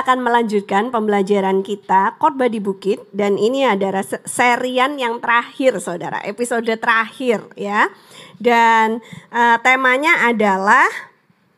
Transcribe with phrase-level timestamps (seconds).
[0.00, 6.68] akan melanjutkan pembelajaran kita khotbah di bukit dan ini adalah serian yang terakhir Saudara, episode
[6.80, 7.92] terakhir ya.
[8.40, 10.88] Dan uh, temanya adalah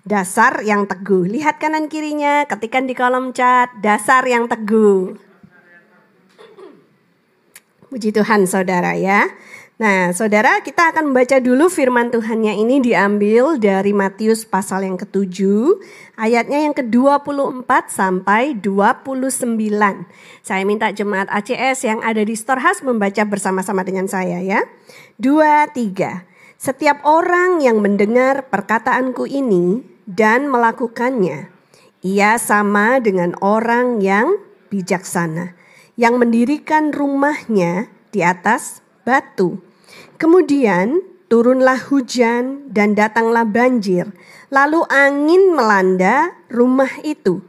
[0.03, 1.31] dasar yang teguh.
[1.31, 5.15] Lihat kanan kirinya, ketikan di kolom chat dasar yang teguh.
[7.87, 9.31] Puji Tuhan Saudara ya.
[9.83, 15.43] Nah, saudara, kita akan membaca dulu firman Tuhannya ini diambil dari Matius pasal yang ke-7,
[16.15, 19.59] ayatnya yang ke-24 sampai 29.
[20.39, 24.63] Saya minta jemaat ACS yang ada di Storehouse membaca bersama-sama dengan saya ya.
[25.19, 26.31] Dua, tiga.
[26.63, 31.51] Setiap orang yang mendengar perkataanku ini dan melakukannya,
[32.07, 34.39] ia sama dengan orang yang
[34.71, 35.59] bijaksana,
[35.99, 39.72] yang mendirikan rumahnya di atas batu
[40.23, 44.15] Kemudian turunlah hujan dan datanglah banjir.
[44.55, 47.43] Lalu angin melanda rumah itu.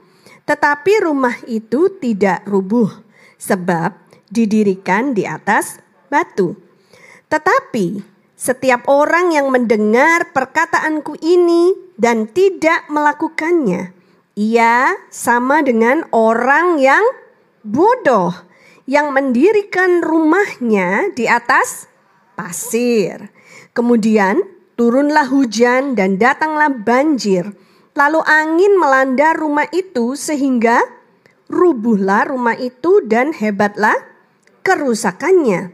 [0.50, 2.90] Tetapi rumah itu tidak rubuh
[3.38, 3.94] sebab
[4.34, 5.78] didirikan di atas
[6.10, 6.58] batu.
[7.30, 8.02] Tetapi
[8.34, 13.94] setiap orang yang mendengar perkataanku ini dan tidak melakukannya,
[14.34, 17.06] ia sama dengan orang yang
[17.62, 18.34] bodoh
[18.90, 21.93] yang mendirikan rumahnya di atas
[22.44, 23.32] pasir.
[23.72, 24.44] Kemudian
[24.76, 27.56] turunlah hujan dan datanglah banjir.
[27.96, 30.84] Lalu angin melanda rumah itu sehingga
[31.48, 33.96] rubuhlah rumah itu dan hebatlah
[34.60, 35.72] kerusakannya.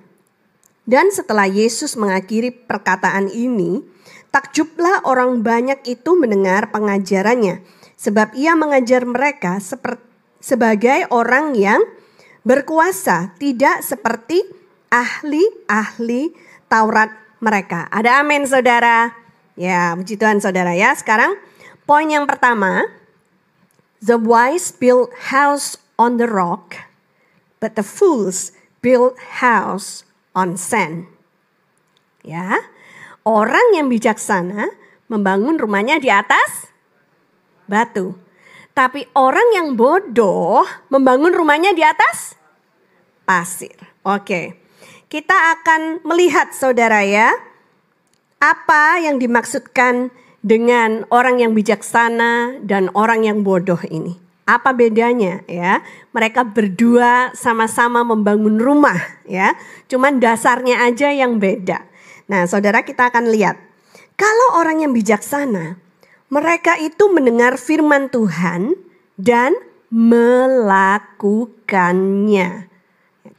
[0.85, 3.81] Dan setelah Yesus mengakhiri perkataan ini,
[4.29, 7.65] takjublah orang banyak itu mendengar pengajarannya.
[7.97, 9.57] Sebab ia mengajar mereka
[10.41, 11.81] sebagai orang yang
[12.41, 14.41] berkuasa, tidak seperti
[14.89, 16.33] ahli-ahli
[16.69, 17.09] Taurat
[17.41, 17.89] mereka.
[17.89, 19.11] Ada amin saudara?
[19.57, 20.93] Ya puji Tuhan saudara ya.
[20.93, 21.35] Sekarang
[21.83, 22.85] poin yang pertama.
[23.99, 26.87] The wise build house on the rock,
[27.59, 31.11] but the fools build house on sand.
[32.23, 32.63] Ya,
[33.27, 34.71] orang yang bijaksana
[35.11, 36.71] membangun rumahnya di atas
[37.67, 38.15] batu.
[38.71, 42.39] Tapi orang yang bodoh membangun rumahnya di atas
[43.27, 43.75] pasir.
[44.07, 44.68] Oke.
[45.09, 47.33] Kita akan melihat saudara ya,
[48.37, 50.13] apa yang dimaksudkan
[50.45, 54.21] dengan orang yang bijaksana dan orang yang bodoh ini.
[54.45, 55.81] Apa bedanya ya?
[56.13, 59.57] Mereka berdua sama-sama membangun rumah ya.
[59.89, 61.89] Cuman dasarnya aja yang beda.
[62.29, 63.57] Nah, Saudara kita akan lihat.
[64.13, 65.81] Kalau orang yang bijaksana,
[66.29, 68.77] mereka itu mendengar firman Tuhan
[69.17, 69.57] dan
[69.89, 72.68] melakukannya.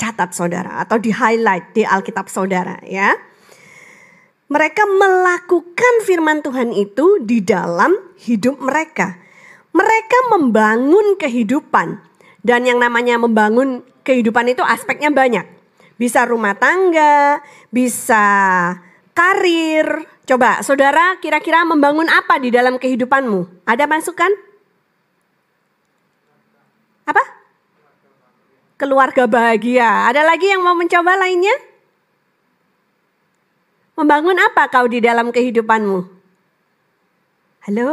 [0.01, 3.13] Catat saudara atau di highlight di Alkitab saudara ya.
[4.49, 9.21] Mereka melakukan firman Tuhan itu di dalam hidup mereka.
[9.77, 12.03] Mereka membangun kehidupan.
[12.41, 15.45] Dan yang namanya membangun kehidupan itu aspeknya banyak.
[16.01, 18.25] Bisa rumah tangga, bisa
[19.13, 20.09] karir.
[20.27, 23.69] Coba saudara kira-kira membangun apa di dalam kehidupanmu?
[23.69, 24.33] Ada masukan?
[27.07, 27.40] Apa?
[28.81, 30.09] Keluarga bahagia.
[30.09, 31.53] Ada lagi yang mau mencoba lainnya?
[34.01, 36.09] Membangun apa kau di dalam kehidupanmu?
[37.69, 37.93] Halo.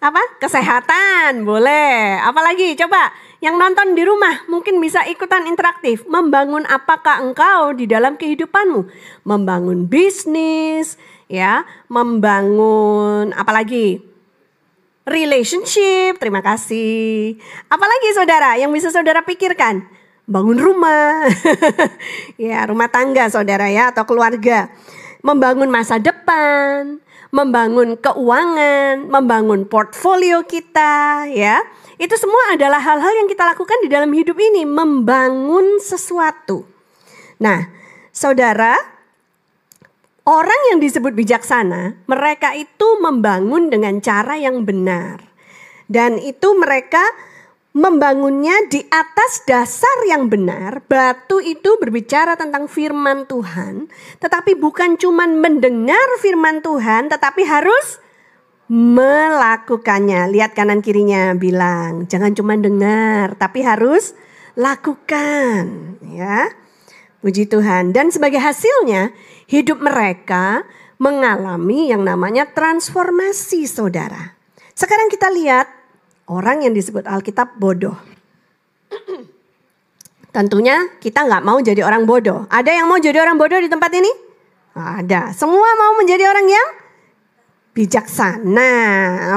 [0.00, 0.40] Apa?
[0.40, 2.16] Kesehatan, boleh.
[2.24, 3.12] Apalagi coba
[3.44, 6.08] yang nonton di rumah mungkin bisa ikutan interaktif.
[6.08, 8.88] Membangun apakah engkau di dalam kehidupanmu?
[9.28, 10.96] Membangun bisnis,
[11.28, 14.13] ya, membangun apalagi?
[15.04, 17.36] Relationship, terima kasih.
[17.68, 19.84] Apalagi saudara yang bisa saudara pikirkan?
[20.24, 21.28] Bangun rumah,
[22.40, 24.72] ya rumah tangga saudara ya atau keluarga.
[25.20, 31.60] Membangun masa depan, membangun keuangan, membangun portfolio kita ya.
[32.00, 36.64] Itu semua adalah hal-hal yang kita lakukan di dalam hidup ini, membangun sesuatu.
[37.36, 37.68] Nah,
[38.08, 38.93] saudara,
[40.24, 45.20] Orang yang disebut bijaksana, mereka itu membangun dengan cara yang benar.
[45.84, 47.04] Dan itu mereka
[47.76, 50.80] membangunnya di atas dasar yang benar.
[50.88, 58.00] Batu itu berbicara tentang firman Tuhan, tetapi bukan cuma mendengar firman Tuhan, tetapi harus
[58.72, 60.32] melakukannya.
[60.32, 64.16] Lihat kanan kirinya bilang, jangan cuma dengar, tapi harus
[64.56, 66.48] lakukan, ya.
[67.20, 67.96] Puji Tuhan.
[67.96, 69.10] Dan sebagai hasilnya,
[69.50, 70.64] hidup mereka
[70.96, 74.36] mengalami yang namanya transformasi saudara.
[74.74, 75.66] Sekarang kita lihat
[76.30, 77.96] orang yang disebut Alkitab bodoh.
[80.34, 82.50] Tentunya kita nggak mau jadi orang bodoh.
[82.50, 84.10] Ada yang mau jadi orang bodoh di tempat ini?
[84.74, 85.30] Ada.
[85.30, 86.68] Semua mau menjadi orang yang
[87.74, 88.72] bijaksana.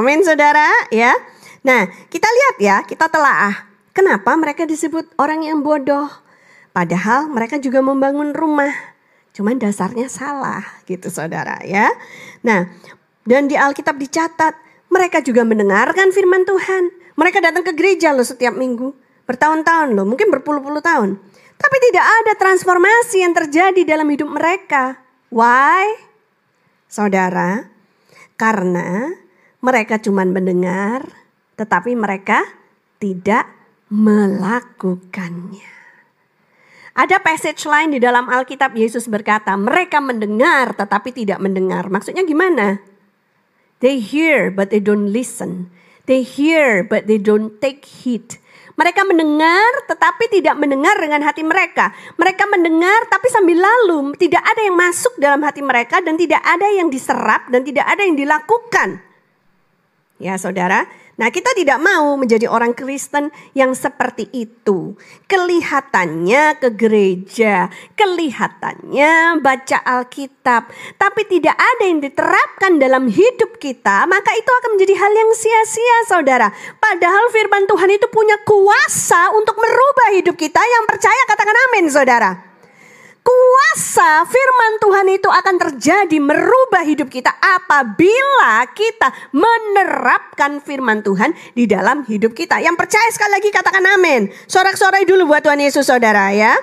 [0.01, 1.13] Amin saudara ya.
[1.61, 6.09] Nah, kita lihat ya, kita telah kenapa mereka disebut orang yang bodoh.
[6.73, 8.96] Padahal mereka juga membangun rumah.
[9.37, 11.85] Cuman dasarnya salah gitu saudara ya.
[12.41, 12.73] Nah,
[13.21, 14.57] dan di Alkitab dicatat
[14.89, 16.89] mereka juga mendengarkan firman Tuhan.
[17.13, 18.97] Mereka datang ke gereja loh setiap minggu.
[19.29, 21.21] Bertahun-tahun loh, mungkin berpuluh-puluh tahun.
[21.57, 24.97] Tapi tidak ada transformasi yang terjadi dalam hidup mereka.
[25.29, 26.01] Why?
[26.89, 27.69] Saudara,
[28.41, 29.13] karena
[29.61, 31.05] mereka cuma mendengar,
[31.59, 32.41] tetapi mereka
[32.97, 33.45] tidak
[33.93, 35.76] melakukannya.
[36.97, 41.93] Ada passage lain di dalam Alkitab Yesus berkata, mereka mendengar tetapi tidak mendengar.
[41.93, 42.81] Maksudnya gimana?
[43.85, 45.69] They hear but they don't listen.
[46.09, 48.41] They hear but they don't take heed.
[48.73, 51.93] Mereka mendengar tetapi tidak mendengar dengan hati mereka.
[52.17, 56.65] Mereka mendengar tapi sambil lalu tidak ada yang masuk dalam hati mereka dan tidak ada
[56.73, 59.05] yang diserap dan tidak ada yang dilakukan.
[60.17, 64.93] Ya saudara, Nah, kita tidak mau menjadi orang Kristen yang seperti itu.
[65.25, 70.69] Kelihatannya ke gereja, kelihatannya baca Alkitab,
[71.01, 75.97] tapi tidak ada yang diterapkan dalam hidup kita, maka itu akan menjadi hal yang sia-sia,
[76.05, 76.53] Saudara.
[76.77, 80.61] Padahal firman Tuhan itu punya kuasa untuk merubah hidup kita.
[80.61, 82.46] Yang percaya katakan amin, Saudara
[83.77, 91.69] kuasa firman Tuhan itu akan terjadi merubah hidup kita apabila kita menerapkan firman Tuhan di
[91.69, 92.57] dalam hidup kita.
[92.57, 94.33] Yang percaya sekali lagi katakan amin.
[94.49, 96.57] Sorak-sorai dulu buat Tuhan Yesus saudara ya.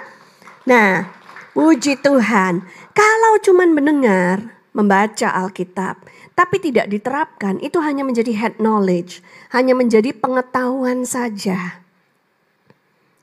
[0.67, 1.07] Nah,
[1.55, 2.67] puji Tuhan.
[2.91, 6.03] Kalau cuman mendengar, membaca Alkitab,
[6.35, 9.23] tapi tidak diterapkan, itu hanya menjadi head knowledge,
[9.55, 11.79] hanya menjadi pengetahuan saja.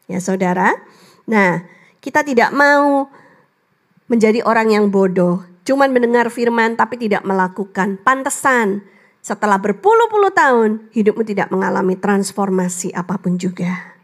[0.07, 0.79] Ya saudara,
[1.27, 1.67] nah
[1.99, 3.11] kita tidak mau
[4.11, 7.95] menjadi orang yang bodoh, cuman mendengar firman tapi tidak melakukan.
[8.03, 8.83] Pantesan
[9.23, 13.95] setelah berpuluh-puluh tahun hidupmu tidak mengalami transformasi apa pun juga.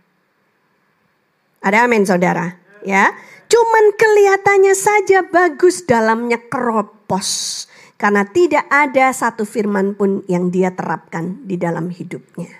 [1.60, 2.56] Ada amin saudara,
[2.88, 3.12] ya.
[3.52, 7.66] Cuman kelihatannya saja bagus dalamnya keropos.
[7.98, 12.54] Karena tidak ada satu firman pun yang dia terapkan di dalam hidupnya.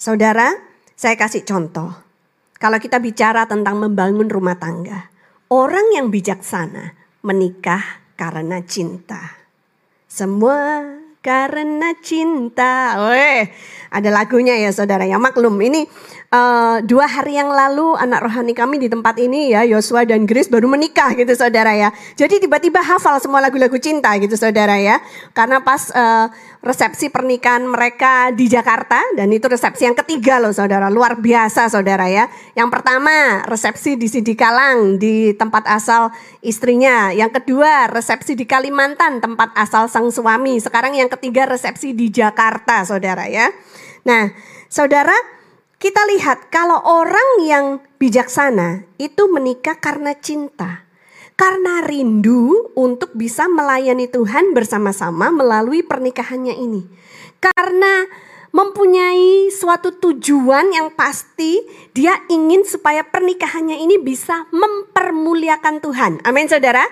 [0.00, 0.56] Saudara,
[0.96, 1.92] saya kasih contoh.
[2.56, 5.11] Kalau kita bicara tentang membangun rumah tangga.
[5.52, 9.36] Orang yang bijaksana menikah karena cinta.
[10.08, 10.80] Semua
[11.22, 12.98] karena cinta.
[13.06, 13.46] Weh,
[13.94, 15.54] ada lagunya ya saudara ya maklum.
[15.54, 15.86] Ini
[16.34, 20.50] uh, dua hari yang lalu anak rohani kami di tempat ini ya Yosua dan Grace
[20.50, 21.94] baru menikah gitu saudara ya.
[22.18, 24.98] Jadi tiba-tiba hafal semua lagu-lagu cinta gitu saudara ya.
[25.30, 26.26] Karena pas uh,
[26.58, 30.90] resepsi pernikahan mereka di Jakarta dan itu resepsi yang ketiga loh saudara.
[30.90, 32.26] Luar biasa saudara ya.
[32.58, 36.10] Yang pertama resepsi di Sidikalang di tempat asal
[36.42, 37.14] istrinya.
[37.14, 40.58] Yang kedua resepsi di Kalimantan tempat asal sang suami.
[40.58, 43.52] Sekarang yang ketiga resepsi di Jakarta saudara ya.
[44.08, 44.32] Nah
[44.72, 45.14] saudara
[45.82, 47.66] kita lihat kalau orang yang
[47.98, 50.86] bijaksana itu menikah karena cinta.
[51.34, 56.86] Karena rindu untuk bisa melayani Tuhan bersama-sama melalui pernikahannya ini.
[57.42, 58.06] Karena
[58.54, 61.58] mempunyai suatu tujuan yang pasti,
[61.96, 66.12] dia ingin supaya pernikahannya ini bisa mempermuliakan Tuhan.
[66.22, 66.84] Amin, saudara.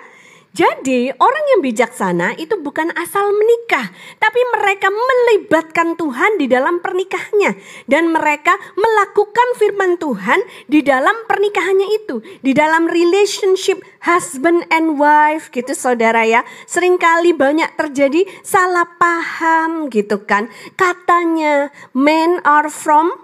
[0.50, 3.86] Jadi, orang yang bijaksana itu bukan asal menikah,
[4.18, 7.54] tapi mereka melibatkan Tuhan di dalam pernikahannya,
[7.86, 15.54] dan mereka melakukan firman Tuhan di dalam pernikahannya itu, di dalam relationship husband and wife,
[15.54, 16.42] gitu, saudara ya.
[16.66, 20.50] Seringkali banyak terjadi salah paham, gitu kan.
[20.74, 23.14] Katanya, men are from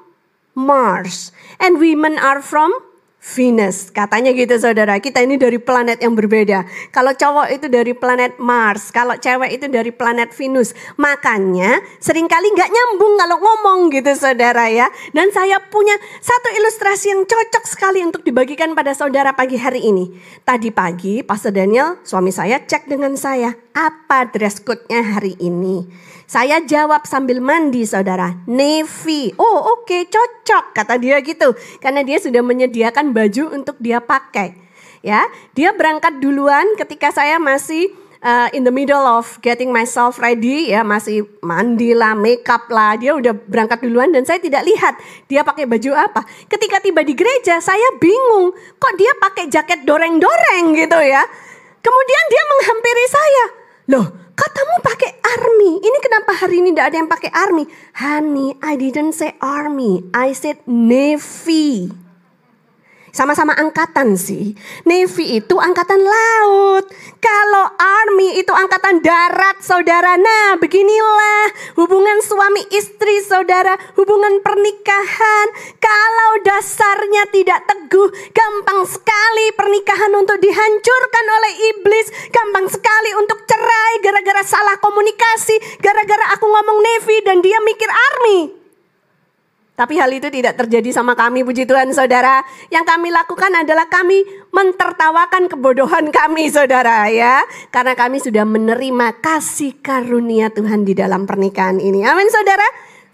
[0.55, 2.71] Mars, and women are from
[3.27, 3.91] Venus.
[3.91, 6.63] Katanya gitu saudara, kita ini dari planet yang berbeda.
[6.95, 10.71] Kalau cowok itu dari planet Mars, kalau cewek itu dari planet Venus.
[10.95, 14.87] Makanya sering kali nggak nyambung kalau ngomong gitu saudara ya.
[15.11, 20.15] Dan saya punya satu ilustrasi yang cocok sekali untuk dibagikan pada saudara pagi hari ini.
[20.47, 26.06] Tadi pagi Pastor Daniel, suami saya cek dengan saya, apa dress code-nya hari ini.
[26.27, 29.31] Saya jawab sambil mandi saudara, navy.
[29.39, 31.55] Oh oke okay, cocok kata dia gitu.
[31.79, 34.59] Karena dia sudah menyediakan baju untuk dia pakai.
[35.07, 35.23] Ya,
[35.55, 37.95] dia berangkat duluan ketika saya masih
[38.27, 42.99] uh, in the middle of getting myself ready ya masih mandi lah, makeup lah.
[42.99, 44.99] Dia udah berangkat duluan dan saya tidak lihat
[45.31, 46.27] dia pakai baju apa.
[46.51, 48.51] Ketika tiba di gereja saya bingung,
[48.83, 51.23] kok dia pakai jaket doreng-doreng gitu ya.
[51.79, 53.45] Kemudian dia menghampiri saya.
[53.95, 54.07] Loh,
[54.77, 55.73] Katamu pakai army.
[55.81, 57.65] Ini kenapa hari ini tidak ada yang pakai army?
[57.97, 60.05] Honey, I didn't say army.
[60.13, 61.89] I said navy.
[63.17, 64.53] Sama-sama angkatan sih.
[64.85, 66.85] Navy itu angkatan laut.
[67.17, 70.21] Kalau army itu angkatan darat, saudara.
[70.21, 71.49] Nah, beginilah
[71.81, 73.73] hubungan suami istri, saudara.
[73.97, 75.47] Hubungan pernikahan.
[75.81, 82.13] Kalau dasarnya tidak teguh, gampang sekali pernikahan untuk dihancurkan oleh iblis.
[82.29, 85.57] Gampang sekali untuk cerai gara-gara salah komunikasi.
[85.81, 88.56] Gara-gara aku ngomong Navy dan dia mikir Army.
[89.77, 92.41] Tapi hal itu tidak terjadi sama kami, puji Tuhan saudara.
[92.73, 97.45] Yang kami lakukan adalah kami mentertawakan kebodohan kami saudara ya.
[97.69, 102.01] Karena kami sudah menerima kasih karunia Tuhan di dalam pernikahan ini.
[102.09, 102.65] Amin saudara.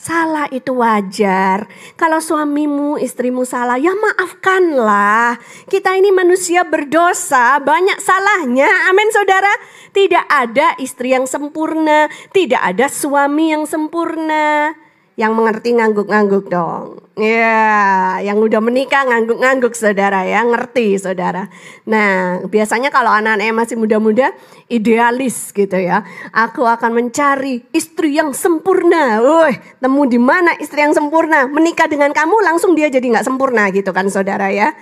[0.03, 1.67] Salah itu wajar.
[1.95, 5.39] Kalau suamimu, istrimu salah, ya maafkanlah.
[5.67, 8.67] Kita ini manusia berdosa, banyak salahnya.
[8.91, 9.51] Amin saudara.
[9.95, 14.75] Tidak ada istri yang sempurna, tidak ada suami yang sempurna.
[15.13, 17.03] Yang mengerti ngangguk-ngangguk dong.
[17.13, 21.53] Ya, yang udah menikah ngangguk-ngangguk saudara ya, ngerti saudara.
[21.85, 24.33] Nah, biasanya kalau anak-anaknya masih muda-muda,
[24.73, 26.09] idealis gitu ya.
[26.33, 29.21] Aku akan mencari istri yang sempurna.
[29.21, 31.45] Woi, temu di mana istri yang sempurna?
[31.45, 34.73] Menikah dengan kamu langsung dia jadi nggak sempurna gitu kan saudara ya.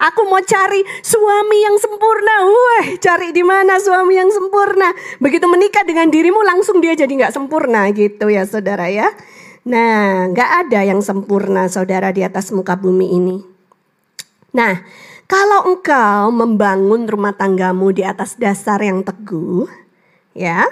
[0.00, 2.34] Aku mau cari suami yang sempurna.
[2.48, 4.90] Wah, cari di mana suami yang sempurna?
[5.20, 9.12] Begitu menikah dengan dirimu langsung dia jadi nggak sempurna gitu ya saudara ya.
[9.64, 13.36] Nah, nggak ada yang sempurna saudara di atas muka bumi ini.
[14.52, 14.84] Nah,
[15.24, 19.64] kalau engkau membangun rumah tanggamu di atas dasar yang teguh,
[20.36, 20.68] ya,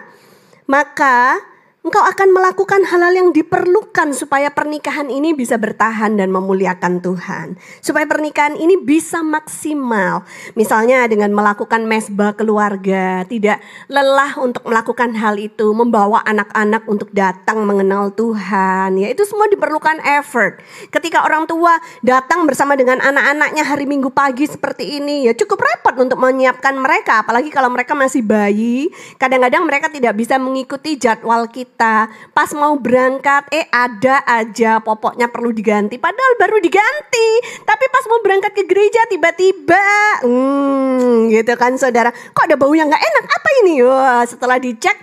[0.69, 1.41] maka
[1.83, 7.59] Engkau akan melakukan hal-hal yang diperlukan supaya pernikahan ini bisa bertahan dan memuliakan Tuhan.
[7.83, 10.23] Supaya pernikahan ini bisa maksimal.
[10.55, 13.59] Misalnya dengan melakukan mesbah keluarga, tidak
[13.91, 19.03] lelah untuk melakukan hal itu, membawa anak-anak untuk datang mengenal Tuhan.
[19.03, 20.63] Ya, itu semua diperlukan effort.
[20.87, 25.99] Ketika orang tua datang bersama dengan anak-anaknya hari Minggu pagi seperti ini, ya cukup repot
[25.99, 28.87] untuk menyiapkan mereka, apalagi kalau mereka masih bayi.
[29.19, 32.13] Kadang-kadang mereka tidak bisa mengikuti jadwal kita kita.
[32.37, 35.97] Pas mau berangkat, eh ada aja popoknya perlu diganti.
[35.97, 37.29] Padahal baru diganti.
[37.65, 39.89] Tapi pas mau berangkat ke gereja tiba-tiba,
[40.23, 42.13] hmm, gitu kan saudara.
[42.13, 43.25] Kok ada bau yang nggak enak?
[43.25, 43.75] Apa ini?
[43.83, 44.95] Wah, setelah dicek,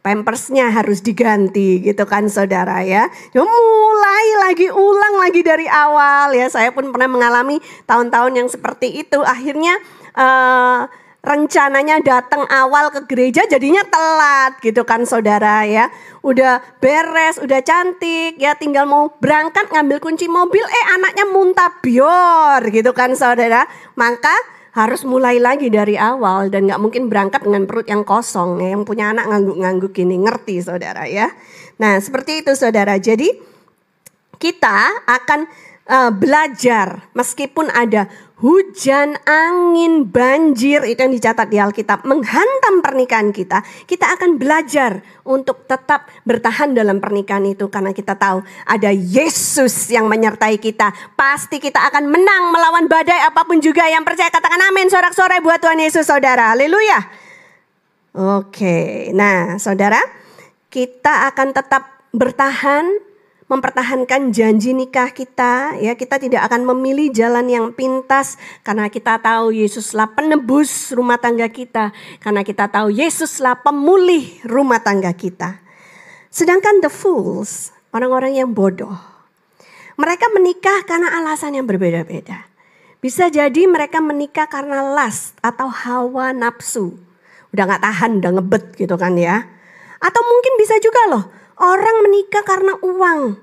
[0.00, 3.06] pampersnya harus diganti gitu kan saudara ya.
[3.30, 3.42] ya.
[3.44, 6.48] Mulai lagi ulang lagi dari awal ya.
[6.48, 9.20] Saya pun pernah mengalami tahun-tahun yang seperti itu.
[9.22, 9.78] Akhirnya
[10.16, 10.90] uh,
[11.24, 15.88] rencananya datang awal ke gereja jadinya telat gitu kan saudara ya.
[16.20, 22.60] Udah beres, udah cantik ya tinggal mau berangkat ngambil kunci mobil eh anaknya muntah bior
[22.68, 23.64] gitu kan saudara.
[23.96, 24.32] Maka
[24.76, 28.76] harus mulai lagi dari awal dan nggak mungkin berangkat dengan perut yang kosong ya.
[28.76, 31.32] Yang punya anak ngangguk-ngangguk gini ngerti saudara ya.
[31.80, 33.00] Nah seperti itu saudara.
[33.00, 33.32] Jadi
[34.36, 35.48] kita akan
[35.88, 38.08] uh, belajar meskipun ada
[38.44, 45.64] hujan, angin, banjir itu yang dicatat di Alkitab menghantam pernikahan kita, kita akan belajar untuk
[45.64, 50.92] tetap bertahan dalam pernikahan itu karena kita tahu ada Yesus yang menyertai kita.
[51.16, 55.62] Pasti kita akan menang melawan badai apa pun juga yang percaya katakan amin sorak-sorai buat
[55.62, 56.52] Tuhan Yesus saudara.
[56.52, 57.00] Haleluya.
[58.14, 59.98] Oke, nah saudara,
[60.70, 61.82] kita akan tetap
[62.14, 63.13] bertahan
[63.44, 69.52] mempertahankan janji nikah kita, ya kita tidak akan memilih jalan yang pintas karena kita tahu
[69.52, 71.92] Yesuslah penebus rumah tangga kita,
[72.24, 75.60] karena kita tahu Yesuslah pemulih rumah tangga kita.
[76.32, 78.96] Sedangkan the fools, orang-orang yang bodoh,
[79.94, 82.48] mereka menikah karena alasan yang berbeda-beda.
[83.04, 86.96] Bisa jadi mereka menikah karena lust atau hawa nafsu.
[87.52, 89.44] Udah gak tahan, udah ngebet gitu kan ya.
[90.00, 91.24] Atau mungkin bisa juga loh,
[91.54, 93.38] Orang menikah karena uang.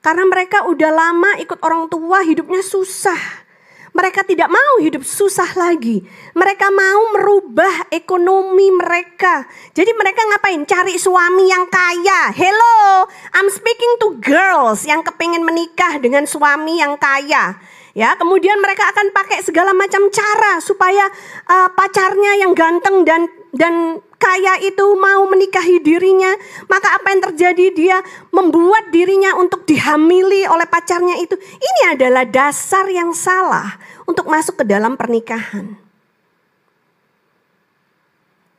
[0.00, 3.46] Karena mereka udah lama ikut orang tua hidupnya susah.
[3.90, 6.06] Mereka tidak mau hidup susah lagi.
[6.32, 9.50] Mereka mau merubah ekonomi mereka.
[9.74, 10.62] Jadi mereka ngapain?
[10.62, 12.30] Cari suami yang kaya.
[12.30, 17.58] Hello, I'm speaking to girls yang kepingin menikah dengan suami yang kaya.
[17.90, 21.10] Ya, kemudian mereka akan pakai segala macam cara supaya
[21.50, 26.36] uh, pacarnya yang ganteng dan dan kaya itu mau menikahi dirinya,
[26.68, 27.66] maka apa yang terjadi?
[27.72, 27.98] Dia
[28.28, 31.40] membuat dirinya untuk dihamili oleh pacarnya itu.
[31.40, 35.80] Ini adalah dasar yang salah untuk masuk ke dalam pernikahan.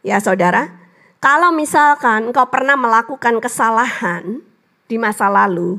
[0.01, 0.73] Ya, saudara,
[1.21, 4.41] kalau misalkan engkau pernah melakukan kesalahan
[4.89, 5.77] di masa lalu,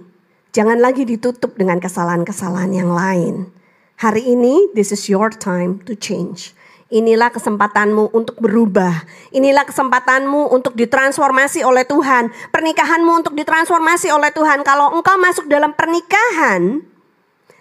[0.54, 3.50] jangan lagi ditutup dengan kesalahan-kesalahan yang lain.
[3.98, 6.54] Hari ini, this is your time to change.
[6.92, 8.92] Inilah kesempatanmu untuk berubah.
[9.32, 12.28] Inilah kesempatanmu untuk ditransformasi oleh Tuhan.
[12.52, 14.60] Pernikahanmu untuk ditransformasi oleh Tuhan.
[14.60, 16.84] Kalau engkau masuk dalam pernikahan,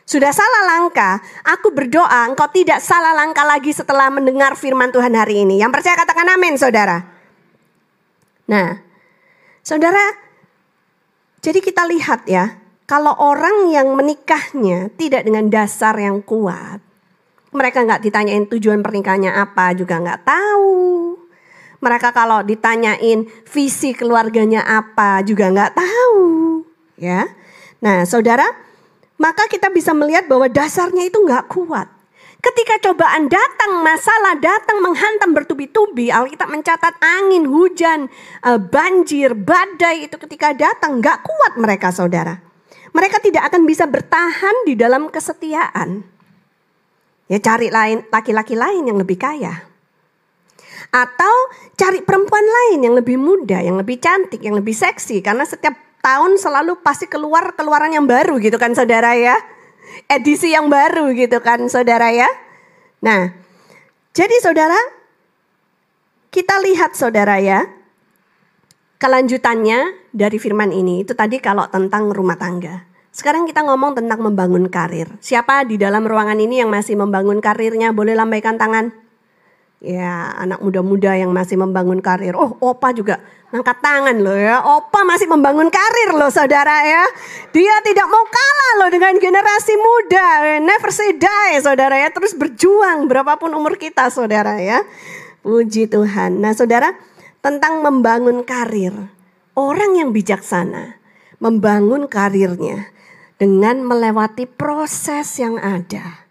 [0.03, 5.47] sudah salah langkah, aku berdoa engkau tidak salah langkah lagi setelah mendengar firman Tuhan hari
[5.47, 5.63] ini.
[5.63, 6.99] Yang percaya katakan amin saudara.
[8.51, 8.83] Nah,
[9.63, 10.19] saudara,
[11.39, 16.83] jadi kita lihat ya, kalau orang yang menikahnya tidak dengan dasar yang kuat,
[17.51, 20.79] mereka nggak ditanyain tujuan pernikahannya apa juga nggak tahu.
[21.81, 26.21] Mereka kalau ditanyain visi keluarganya apa juga nggak tahu,
[27.01, 27.25] ya.
[27.81, 28.45] Nah, saudara,
[29.17, 31.89] maka kita bisa melihat bahwa dasarnya itu nggak kuat.
[32.41, 38.09] Ketika cobaan datang, masalah datang menghantam bertubi-tubi, Alkitab mencatat angin, hujan,
[38.45, 42.41] eh, banjir, badai itu ketika datang nggak kuat mereka saudara.
[42.93, 46.10] Mereka tidak akan bisa bertahan di dalam kesetiaan.
[47.31, 49.63] Ya cari lain laki-laki lain yang lebih kaya.
[50.91, 51.35] Atau
[51.79, 55.23] cari perempuan lain yang lebih muda, yang lebih cantik, yang lebih seksi.
[55.23, 59.39] Karena setiap tahun selalu pasti keluar keluaran yang baru gitu kan saudara ya
[60.07, 62.27] edisi yang baru gitu kan saudara ya.
[63.01, 63.33] Nah,
[64.13, 64.77] jadi saudara,
[66.29, 67.65] kita lihat saudara ya,
[69.01, 72.90] kelanjutannya dari firman ini itu tadi kalau tentang rumah tangga.
[73.11, 75.11] Sekarang kita ngomong tentang membangun karir.
[75.19, 77.91] Siapa di dalam ruangan ini yang masih membangun karirnya?
[77.91, 78.95] Boleh lambaikan tangan.
[79.83, 82.37] Ya, anak muda-muda yang masih membangun karir.
[82.37, 83.19] Oh, opa juga
[83.51, 84.63] Angkat tangan loh ya.
[84.63, 87.03] Opa masih membangun karir loh saudara ya.
[87.51, 90.55] Dia tidak mau kalah loh dengan generasi muda.
[90.63, 92.15] Never say die saudara ya.
[92.15, 94.87] Terus berjuang berapapun umur kita saudara ya.
[95.43, 96.39] Puji Tuhan.
[96.39, 96.95] Nah saudara
[97.43, 98.95] tentang membangun karir.
[99.51, 100.95] Orang yang bijaksana
[101.43, 102.87] membangun karirnya
[103.41, 106.29] dengan melewati proses yang ada.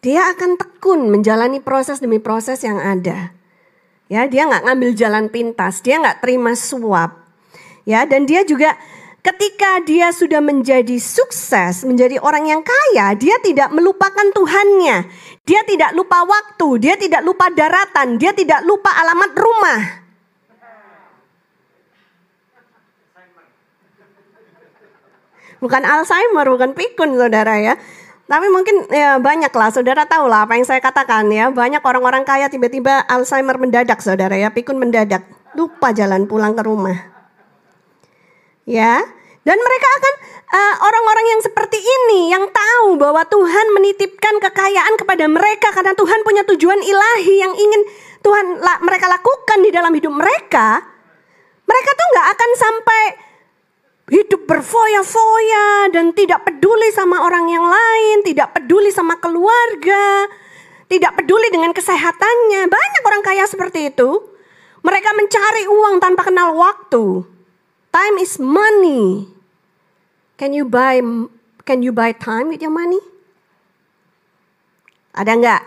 [0.00, 3.36] Dia akan tekun menjalani proses demi proses yang ada.
[4.08, 7.28] Ya, dia nggak ngambil jalan pintas, dia nggak terima suap.
[7.84, 8.72] Ya, dan dia juga
[9.20, 15.04] ketika dia sudah menjadi sukses, menjadi orang yang kaya, dia tidak melupakan Tuhannya.
[15.44, 20.03] Dia tidak lupa waktu, dia tidak lupa daratan, dia tidak lupa alamat rumah.
[25.64, 27.80] Bukan Alzheimer, bukan pikun saudara ya.
[28.28, 31.48] Tapi mungkin ya banyak lah, saudara tahu lah apa yang saya katakan ya.
[31.48, 35.24] Banyak orang-orang kaya tiba-tiba Alzheimer mendadak saudara ya, pikun mendadak.
[35.56, 37.16] Lupa jalan pulang ke rumah.
[38.68, 39.00] Ya,
[39.44, 40.14] dan mereka akan
[40.56, 46.24] uh, orang-orang yang seperti ini yang tahu bahwa Tuhan menitipkan kekayaan kepada mereka karena Tuhan
[46.24, 47.82] punya tujuan ilahi yang ingin
[48.24, 50.80] Tuhan la, mereka lakukan di dalam hidup mereka.
[51.64, 53.02] Mereka tuh nggak akan sampai
[54.08, 60.28] hidup berfoya-foya dan tidak peduli sama orang yang lain, tidak peduli sama keluarga,
[60.88, 62.68] tidak peduli dengan kesehatannya.
[62.68, 64.10] Banyak orang kaya seperti itu.
[64.84, 67.24] Mereka mencari uang tanpa kenal waktu.
[67.88, 69.24] Time is money.
[70.36, 71.00] Can you buy
[71.64, 73.00] can you buy time with your money?
[75.14, 75.62] Ada nggak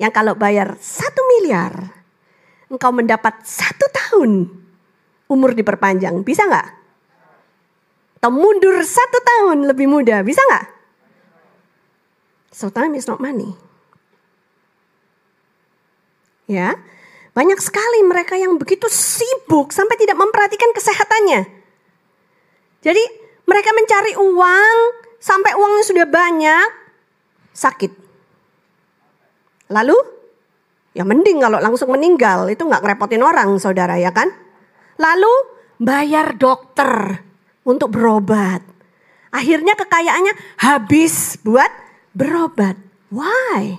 [0.00, 1.92] yang kalau bayar satu miliar,
[2.72, 4.48] engkau mendapat satu tahun
[5.28, 6.24] umur diperpanjang?
[6.24, 6.77] Bisa nggak?
[8.18, 10.66] Atau mundur satu tahun lebih muda, bisa nggak?
[12.50, 13.54] So time is not money.
[16.50, 16.74] Ya,
[17.38, 21.46] banyak sekali mereka yang begitu sibuk sampai tidak memperhatikan kesehatannya.
[22.82, 23.04] Jadi
[23.46, 24.78] mereka mencari uang
[25.22, 26.68] sampai uangnya sudah banyak,
[27.54, 27.92] sakit.
[29.70, 29.94] Lalu,
[30.98, 34.34] ya mending kalau langsung meninggal, itu nggak ngerepotin orang saudara ya kan.
[34.98, 35.30] Lalu
[35.78, 37.22] bayar dokter,
[37.68, 38.64] untuk berobat.
[39.28, 41.68] Akhirnya kekayaannya habis buat
[42.16, 42.80] berobat.
[43.12, 43.76] Why?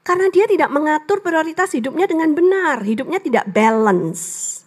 [0.00, 2.80] Karena dia tidak mengatur prioritas hidupnya dengan benar.
[2.80, 4.58] Hidupnya tidak balance.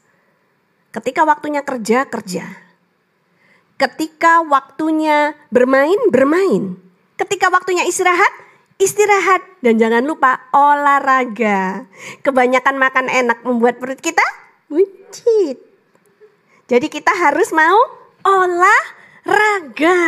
[0.94, 2.46] Ketika waktunya kerja, kerja.
[3.76, 6.80] Ketika waktunya bermain, bermain.
[7.20, 8.32] Ketika waktunya istirahat,
[8.80, 9.44] istirahat.
[9.60, 11.84] Dan jangan lupa olahraga.
[12.24, 14.24] Kebanyakan makan enak membuat perut kita
[14.72, 15.75] buncit.
[16.66, 17.78] Jadi kita harus mau
[18.26, 20.02] olahraga.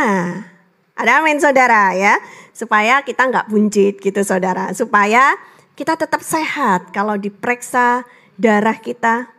[0.98, 2.18] Ada amin saudara ya.
[2.50, 4.74] Supaya kita nggak buncit gitu saudara.
[4.74, 5.38] Supaya
[5.78, 6.90] kita tetap sehat.
[6.90, 8.02] Kalau diperiksa
[8.34, 9.30] darah kita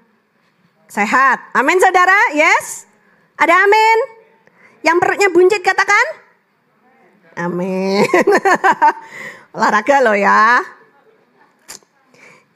[0.87, 1.43] sehat.
[1.59, 2.87] Amin saudara, yes?
[3.35, 3.99] Ada amin?
[4.87, 6.07] Yang perutnya buncit katakan?
[7.35, 8.07] Amin.
[9.59, 10.78] Olahraga loh ya.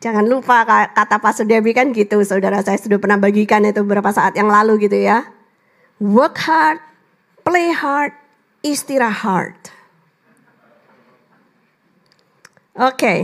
[0.03, 4.35] Jangan lupa kata Pak Sudebi kan gitu, saudara saya sudah pernah bagikan itu beberapa saat
[4.35, 5.31] yang lalu gitu ya.
[6.03, 6.83] Work hard,
[7.47, 8.11] play hard,
[8.67, 9.55] istirahat.
[12.75, 12.99] Oke.
[12.99, 13.19] Okay.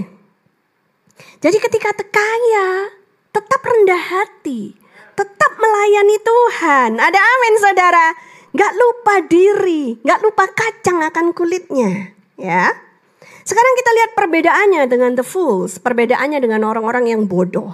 [1.43, 2.95] Jadi ketika kaya,
[3.35, 4.79] tetap rendah hati,
[5.19, 6.91] tetap melayani Tuhan.
[7.03, 8.07] Ada amin saudara.
[8.55, 12.15] Gak lupa diri, gak lupa kacang akan kulitnya.
[12.39, 12.71] Ya.
[13.49, 17.73] Sekarang kita lihat perbedaannya dengan the fools, perbedaannya dengan orang-orang yang bodoh.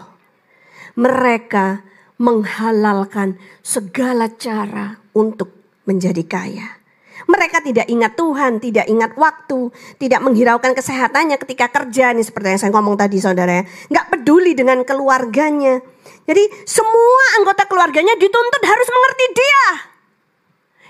[0.95, 1.83] Mereka
[2.23, 5.51] menghalalkan segala cara untuk
[5.83, 6.79] menjadi kaya.
[7.27, 12.15] Mereka tidak ingat Tuhan, tidak ingat waktu, tidak menghiraukan kesehatannya ketika kerja.
[12.15, 13.65] Ini seperti yang saya ngomong tadi saudara ya.
[13.91, 15.83] Nggak peduli dengan keluarganya.
[16.23, 19.67] Jadi semua anggota keluarganya dituntut harus mengerti dia.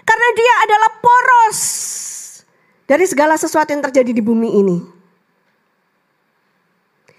[0.05, 1.61] Karena dia adalah poros
[2.85, 4.79] dari segala sesuatu yang terjadi di bumi ini.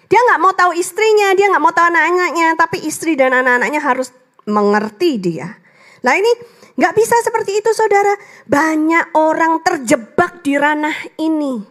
[0.06, 4.14] Dia nggak mau tahu istrinya, dia nggak mau tahu anak-anaknya, tapi istri dan anak-anaknya harus
[4.46, 5.58] mengerti dia.
[6.06, 6.30] Nah ini
[6.78, 8.14] nggak bisa seperti itu saudara.
[8.46, 11.66] Banyak orang terjebak di ranah ini.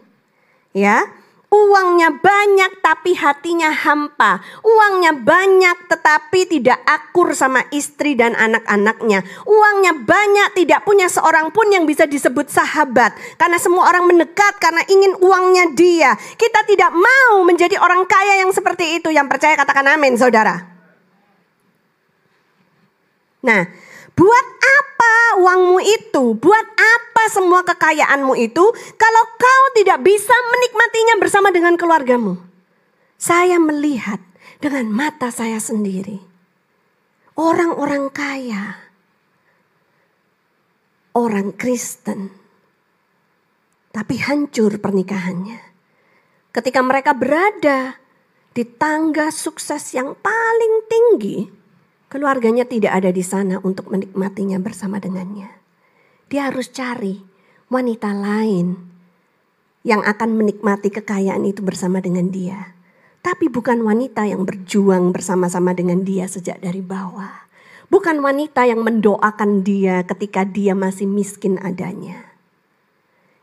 [0.75, 1.07] Ya,
[1.55, 4.43] Uangnya banyak tapi hatinya hampa.
[4.59, 9.23] Uangnya banyak tetapi tidak akur sama istri dan anak-anaknya.
[9.47, 13.15] Uangnya banyak tidak punya seorang pun yang bisa disebut sahabat.
[13.39, 16.11] Karena semua orang mendekat karena ingin uangnya dia.
[16.35, 19.07] Kita tidak mau menjadi orang kaya yang seperti itu.
[19.15, 20.59] Yang percaya katakan amin saudara.
[23.47, 23.63] Nah
[24.15, 24.54] Buat
[25.37, 26.35] uangmu itu?
[26.39, 32.39] Buat apa semua kekayaanmu itu kalau kau tidak bisa menikmatinya bersama dengan keluargamu?
[33.15, 34.19] Saya melihat
[34.59, 36.19] dengan mata saya sendiri.
[37.35, 38.79] Orang-orang kaya,
[41.11, 42.31] orang Kristen,
[43.91, 45.59] tapi hancur pernikahannya.
[46.55, 47.99] Ketika mereka berada
[48.55, 51.51] di tangga sukses yang paling tinggi,
[52.15, 55.51] Keluarganya tidak ada di sana untuk menikmatinya bersama dengannya.
[56.31, 57.19] Dia harus cari
[57.67, 58.71] wanita lain
[59.83, 62.71] yang akan menikmati kekayaan itu bersama dengan dia.
[63.19, 67.51] Tapi bukan wanita yang berjuang bersama-sama dengan dia sejak dari bawah.
[67.91, 72.31] Bukan wanita yang mendoakan dia ketika dia masih miskin adanya.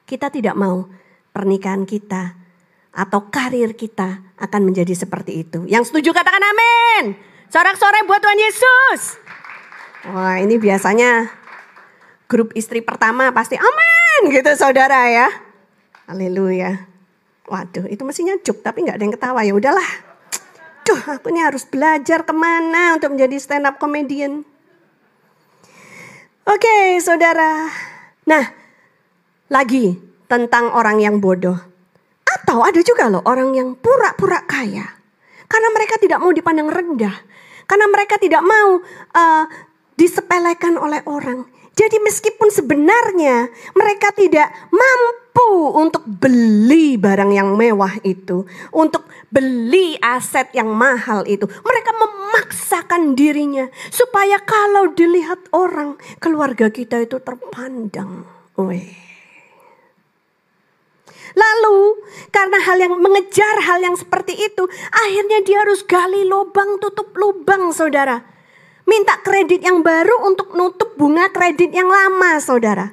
[0.09, 0.89] Kita tidak mau
[1.37, 2.41] pernikahan kita
[2.89, 5.69] atau karir kita akan menjadi seperti itu.
[5.69, 7.32] Yang setuju katakan amin.
[7.53, 9.01] Sorak-sorai buat Tuhan Yesus.
[10.09, 11.29] Wah ini biasanya
[12.25, 15.29] grup istri pertama pasti amin gitu saudara ya.
[16.09, 16.89] Haleluya.
[17.45, 19.91] Waduh itu mestinya cuk tapi nggak ada yang ketawa ya udahlah.
[20.89, 24.49] Duh aku ini harus belajar ke mana untuk menjadi stand up comedian.
[26.49, 27.69] Oke saudara.
[28.33, 28.49] Nah
[29.53, 31.61] lagi tentang orang yang bodoh.
[32.25, 34.89] Atau ada juga loh orang yang pura-pura kaya.
[35.53, 37.32] Karena mereka tidak mau dipandang rendah.
[37.73, 38.85] Karena mereka tidak mau
[39.17, 39.45] uh,
[39.97, 41.49] disepelekan oleh orang.
[41.73, 48.45] Jadi meskipun sebenarnya mereka tidak mampu untuk beli barang yang mewah itu,
[48.77, 57.01] untuk beli aset yang mahal itu, mereka memaksakan dirinya supaya kalau dilihat orang, keluarga kita
[57.01, 58.29] itu terpandang.
[58.61, 59.12] Weh.
[61.33, 67.13] Lalu karena hal yang mengejar hal yang seperti itu, akhirnya dia harus gali lubang tutup
[67.17, 68.25] lubang, saudara.
[68.83, 72.93] Minta kredit yang baru untuk nutup bunga kredit yang lama, saudara.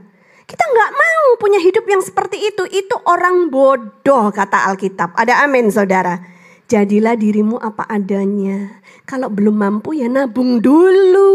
[0.49, 2.65] Kita nggak mau punya hidup yang seperti itu.
[2.65, 5.13] Itu orang bodoh, kata Alkitab.
[5.13, 6.17] Ada amin, saudara.
[6.69, 8.82] Jadilah dirimu apa adanya.
[9.06, 11.30] Kalau belum mampu ya nabung dulu.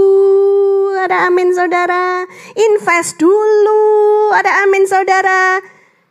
[0.98, 2.26] Ada amin, saudara.
[2.54, 3.82] Invest dulu.
[4.34, 5.58] Ada amin, saudara.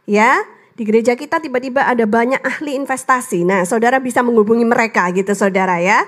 [0.03, 3.45] Ya, di gereja kita tiba-tiba ada banyak ahli investasi.
[3.45, 6.01] Nah, saudara bisa menghubungi mereka gitu saudara ya.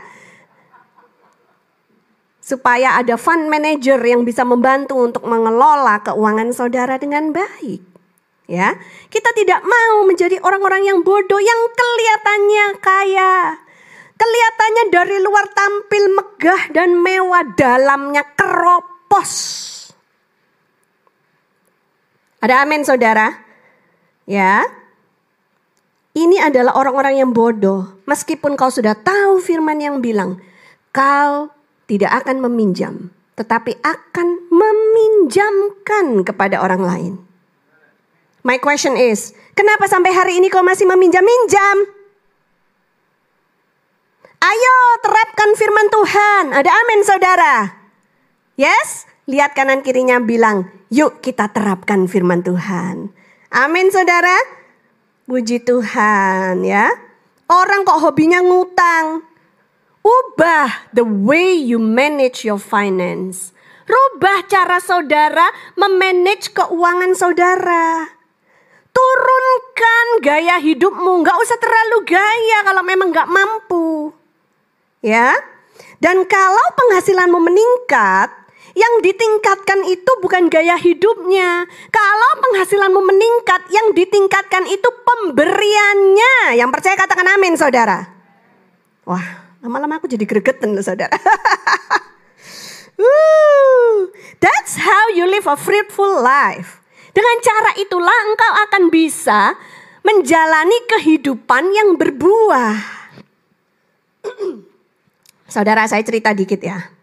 [2.41, 7.81] Supaya ada fund manager yang bisa membantu untuk mengelola keuangan saudara dengan baik.
[8.45, 8.77] Ya,
[9.09, 13.57] kita tidak mau menjadi orang-orang yang bodoh yang kelihatannya kaya.
[14.15, 19.33] Kelihatannya dari luar tampil megah dan mewah, dalamnya keropos.
[22.45, 23.44] Ada amin saudara?
[24.25, 24.65] Ya.
[26.15, 28.01] Ini adalah orang-orang yang bodoh.
[28.09, 30.41] Meskipun kau sudah tahu firman yang bilang,
[30.95, 31.51] kau
[31.85, 37.13] tidak akan meminjam, tetapi akan meminjamkan kepada orang lain.
[38.45, 41.77] My question is, kenapa sampai hari ini kau masih meminjam-minjam?
[44.45, 46.43] Ayo terapkan firman Tuhan.
[46.53, 47.55] Ada amin saudara.
[48.55, 49.09] Yes?
[49.25, 53.09] Lihat kanan kirinya bilang, yuk kita terapkan firman Tuhan.
[53.53, 54.33] Amin saudara.
[55.25, 56.89] Puji Tuhan ya.
[57.45, 59.21] Orang kok hobinya ngutang.
[60.05, 63.53] Ubah the way you manage your finance.
[63.85, 65.45] Rubah cara saudara
[65.77, 68.09] memanage keuangan saudara.
[68.89, 71.21] Turunkan gaya hidupmu.
[71.21, 74.13] Gak usah terlalu gaya kalau memang gak mampu.
[75.05, 75.37] Ya.
[76.01, 78.29] Dan kalau penghasilanmu meningkat,
[78.75, 81.63] yang ditingkatkan itu bukan gaya hidupnya.
[81.89, 86.59] Kalau penghasilanmu meningkat, yang ditingkatkan itu pemberiannya.
[86.59, 88.03] Yang percaya katakan amin saudara.
[89.07, 91.15] Wah, lama-lama aku jadi gregetan loh saudara.
[94.43, 96.83] That's how you live a fruitful life.
[97.15, 99.55] Dengan cara itulah engkau akan bisa
[100.03, 102.75] menjalani kehidupan yang berbuah.
[105.55, 106.94] Saudara, saya cerita dikit ya.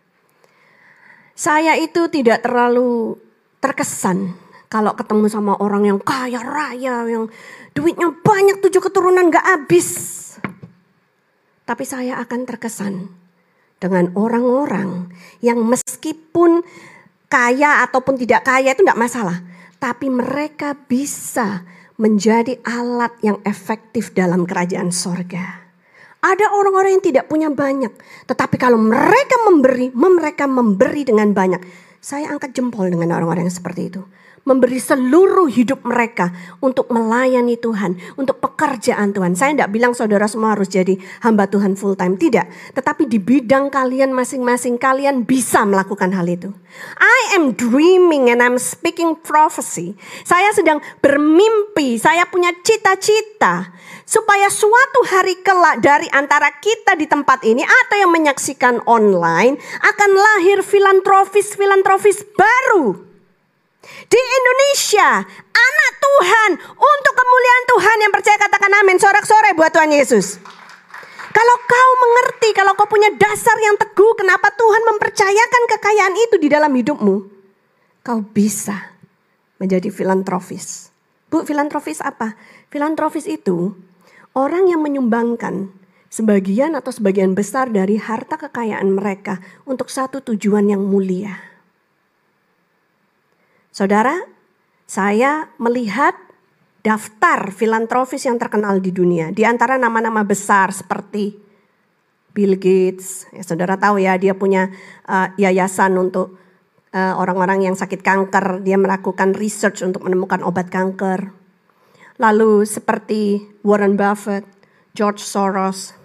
[1.43, 3.19] Saya itu tidak terlalu
[3.59, 4.39] terkesan
[4.71, 7.27] kalau ketemu sama orang yang kaya raya, yang
[7.75, 9.91] duitnya banyak tujuh keturunan gak habis.
[11.67, 13.11] Tapi saya akan terkesan
[13.83, 15.11] dengan orang-orang
[15.43, 16.63] yang meskipun
[17.27, 19.43] kaya ataupun tidak kaya itu tidak masalah.
[19.83, 21.67] Tapi mereka bisa
[21.99, 25.62] menjadi alat yang efektif dalam kerajaan sorga.
[26.23, 27.91] Ada orang-orang yang tidak punya banyak.
[28.31, 31.61] Tetapi kalau mereka memberi, mereka memberi dengan banyak.
[31.99, 34.03] Saya angkat jempol dengan orang-orang yang seperti itu
[34.43, 39.39] memberi seluruh hidup mereka untuk melayani Tuhan, untuk pekerjaan Tuhan.
[39.39, 42.51] Saya tidak bilang saudara semua harus jadi hamba Tuhan full time, tidak.
[42.75, 46.51] Tetapi di bidang kalian masing-masing kalian bisa melakukan hal itu.
[46.99, 49.95] I am dreaming and I'm speaking prophecy.
[50.27, 53.71] Saya sedang bermimpi, saya punya cita-cita
[54.03, 60.11] supaya suatu hari kelak dari antara kita di tempat ini atau yang menyaksikan online akan
[60.13, 63.12] lahir filantropis-filantropis baru
[64.09, 68.97] di Indonesia, anak Tuhan untuk kemuliaan Tuhan yang percaya katakan amin.
[69.01, 70.41] Sorak-sore buat Tuhan Yesus.
[71.33, 76.49] Kalau kau mengerti, kalau kau punya dasar yang teguh, kenapa Tuhan mempercayakan kekayaan itu di
[76.53, 77.17] dalam hidupmu?
[78.05, 78.93] Kau bisa
[79.57, 80.93] menjadi filantropis.
[81.33, 82.37] Bu, filantropis apa?
[82.69, 83.73] Filantropis itu
[84.37, 85.73] orang yang menyumbangkan
[86.13, 91.52] sebagian atau sebagian besar dari harta kekayaan mereka untuk satu tujuan yang mulia.
[93.73, 94.21] Saudara,
[94.85, 96.13] saya melihat
[96.85, 99.33] daftar filantropis yang terkenal di dunia.
[99.33, 101.41] Di antara nama-nama besar seperti
[102.37, 104.69] Bill Gates, ya saudara tahu ya dia punya
[105.09, 106.37] uh, yayasan untuk
[106.93, 108.61] uh, orang-orang yang sakit kanker.
[108.61, 111.33] Dia melakukan research untuk menemukan obat kanker.
[112.21, 114.45] Lalu seperti Warren Buffett,
[114.93, 115.97] George Soros.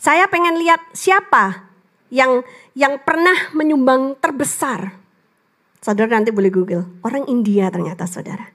[0.00, 1.68] Saya pengen lihat siapa
[2.08, 2.40] yang
[2.72, 4.99] yang pernah menyumbang terbesar
[5.90, 6.86] Saudara nanti boleh Google.
[7.02, 8.46] Orang India ternyata saudara.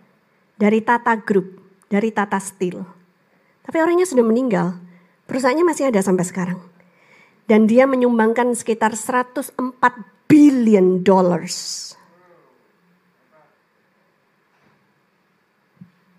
[0.55, 1.59] Dari Tata Group,
[1.91, 2.79] dari Tata Steel.
[3.59, 4.79] Tapi orangnya sudah meninggal.
[5.27, 6.63] Perusahaannya masih ada sampai sekarang.
[7.43, 9.51] Dan dia menyumbangkan sekitar 104
[10.31, 11.91] billion dollars.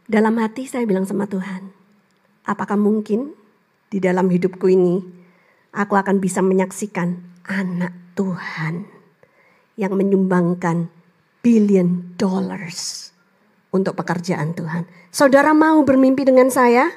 [0.05, 1.73] Dalam hati saya bilang sama Tuhan,
[2.45, 3.33] apakah mungkin
[3.89, 5.01] di dalam hidupku ini
[5.73, 7.17] aku akan bisa menyaksikan
[7.49, 8.85] anak Tuhan
[9.81, 10.93] yang menyumbangkan
[11.47, 13.15] billion dollars
[13.71, 14.83] untuk pekerjaan Tuhan.
[15.15, 16.91] Saudara mau bermimpi dengan saya?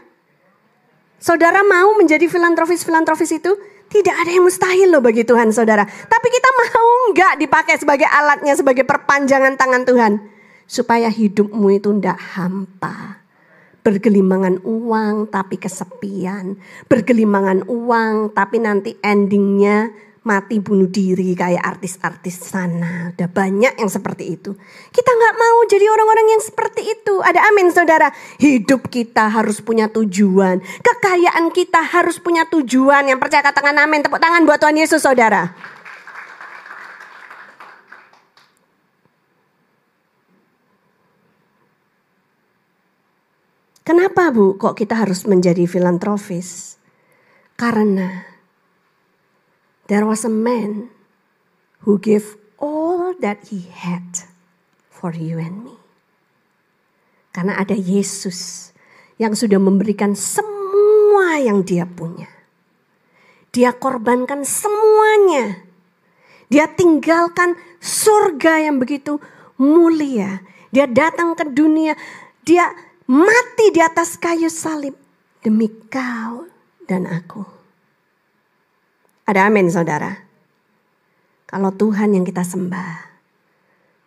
[1.22, 3.54] Saudara mau menjadi filantropis-filantropis itu?
[3.94, 5.86] Tidak ada yang mustahil loh bagi Tuhan saudara.
[5.86, 10.14] Tapi kita mau nggak dipakai sebagai alatnya, sebagai perpanjangan tangan Tuhan.
[10.66, 13.22] Supaya hidupmu itu tidak hampa.
[13.86, 16.58] Bergelimangan uang tapi kesepian.
[16.90, 23.16] Bergelimangan uang tapi nanti endingnya mati bunuh diri kayak artis-artis sana.
[23.16, 24.52] Udah banyak yang seperti itu.
[24.92, 27.24] Kita nggak mau jadi orang-orang yang seperti itu.
[27.24, 28.12] Ada amin saudara.
[28.38, 30.60] Hidup kita harus punya tujuan.
[30.62, 33.08] Kekayaan kita harus punya tujuan.
[33.08, 34.04] Yang percaya katakan amin.
[34.04, 35.56] Tepuk tangan buat Tuhan Yesus saudara.
[43.90, 46.78] Kenapa bu kok kita harus menjadi filantropis?
[47.58, 48.29] Karena
[49.90, 50.94] There was a man
[51.82, 54.30] who gave all that he had
[54.94, 55.74] for you and me.
[57.34, 58.70] Karena ada Yesus
[59.18, 62.30] yang sudah memberikan semua yang dia punya.
[63.50, 65.66] Dia korbankan semuanya.
[66.54, 69.18] Dia tinggalkan surga yang begitu
[69.58, 70.46] mulia.
[70.70, 71.98] Dia datang ke dunia.
[72.46, 72.70] Dia
[73.10, 74.94] mati di atas kayu salib
[75.42, 76.46] demi kau
[76.86, 77.59] dan aku.
[79.30, 80.26] Ada amin saudara.
[81.46, 83.14] Kalau Tuhan yang kita sembah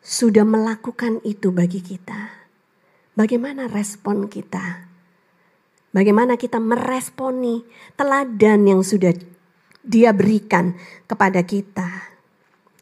[0.03, 2.43] sudah melakukan itu bagi kita.
[3.15, 4.91] Bagaimana respon kita?
[5.95, 7.63] Bagaimana kita meresponi
[7.95, 9.15] teladan yang sudah
[9.87, 10.75] dia berikan
[11.07, 11.87] kepada kita?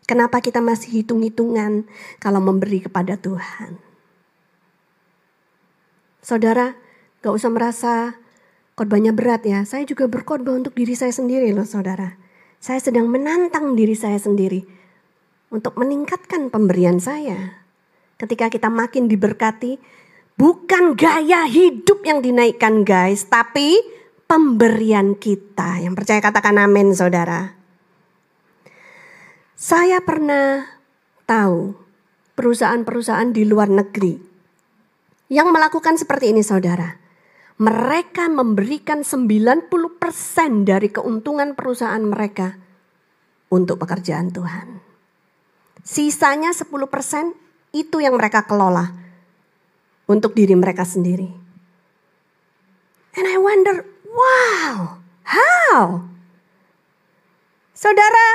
[0.08, 1.84] Kenapa kita masih hitung-hitungan
[2.24, 3.76] kalau memberi kepada Tuhan?
[6.24, 6.72] Saudara,
[7.20, 7.92] gak usah merasa
[8.80, 9.60] korbannya berat ya.
[9.68, 12.19] Saya juga berkorban untuk diri saya sendiri loh saudara.
[12.60, 14.60] Saya sedang menantang diri saya sendiri
[15.48, 17.64] untuk meningkatkan pemberian saya.
[18.20, 19.80] Ketika kita makin diberkati,
[20.36, 23.80] bukan gaya hidup yang dinaikkan guys, tapi
[24.28, 25.80] pemberian kita.
[25.80, 27.56] Yang percaya katakan amin saudara.
[29.56, 30.68] Saya pernah
[31.24, 31.72] tahu
[32.36, 34.20] perusahaan-perusahaan di luar negeri
[35.32, 36.99] yang melakukan seperti ini saudara.
[37.60, 39.68] Mereka memberikan 90%
[40.64, 42.56] dari keuntungan perusahaan mereka
[43.52, 44.80] untuk pekerjaan Tuhan.
[45.84, 46.72] Sisanya 10%
[47.76, 48.96] itu yang mereka kelola
[50.08, 51.28] untuk diri mereka sendiri.
[53.20, 56.08] And I wonder, wow, how?
[57.76, 58.26] Saudara,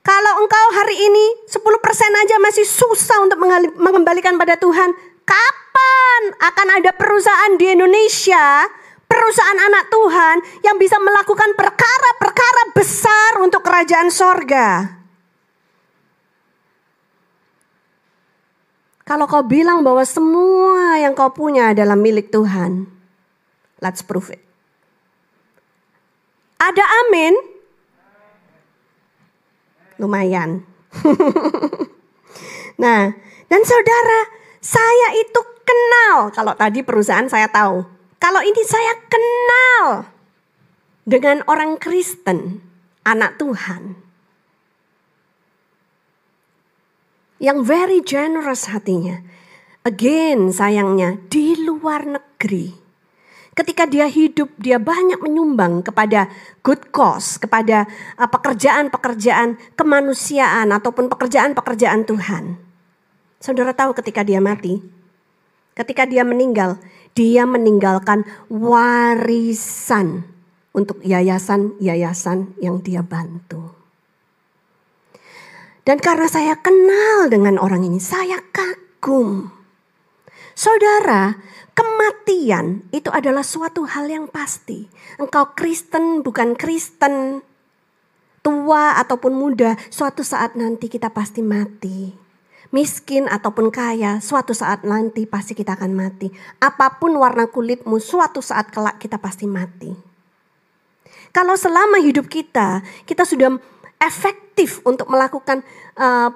[0.00, 1.60] kalau engkau hari ini 10%
[2.24, 3.38] aja masih susah untuk
[3.78, 4.90] mengembalikan pada Tuhan,
[5.30, 8.66] kapan akan ada perusahaan di Indonesia,
[9.06, 14.98] perusahaan anak Tuhan yang bisa melakukan perkara-perkara besar untuk kerajaan sorga?
[19.06, 22.86] Kalau kau bilang bahwa semua yang kau punya adalah milik Tuhan,
[23.82, 24.42] let's prove it.
[26.58, 27.60] Ada amin?
[30.00, 30.64] lumayan.
[32.82, 33.12] nah,
[33.52, 34.20] dan saudara,
[34.60, 36.28] saya itu kenal.
[36.32, 37.84] Kalau tadi perusahaan saya tahu.
[38.20, 40.04] Kalau ini saya kenal
[41.08, 42.60] dengan orang Kristen,
[43.02, 43.96] anak Tuhan.
[47.40, 49.24] Yang very generous hatinya.
[49.80, 52.80] Again sayangnya di luar negeri
[53.60, 56.32] ketika dia hidup dia banyak menyumbang kepada
[56.64, 57.84] good cause, kepada
[58.16, 62.69] uh, pekerjaan-pekerjaan kemanusiaan ataupun pekerjaan-pekerjaan Tuhan.
[63.40, 64.84] Saudara tahu ketika dia mati,
[65.72, 66.76] ketika dia meninggal,
[67.16, 70.28] dia meninggalkan warisan
[70.76, 73.72] untuk yayasan-yayasan yang dia bantu.
[75.82, 79.48] Dan karena saya kenal dengan orang ini, saya kagum.
[80.52, 81.40] Saudara,
[81.80, 84.84] Kematian itu adalah suatu hal yang pasti.
[85.16, 87.40] Engkau Kristen, bukan Kristen,
[88.44, 92.12] tua ataupun muda, suatu saat nanti kita pasti mati.
[92.70, 96.30] Miskin ataupun kaya, suatu saat nanti pasti kita akan mati.
[96.62, 99.90] Apa pun warna kulitmu, suatu saat kelak kita pasti mati.
[101.34, 103.58] Kalau selama hidup kita, kita sudah
[103.98, 105.66] efektif untuk melakukan
[105.98, 106.30] uh,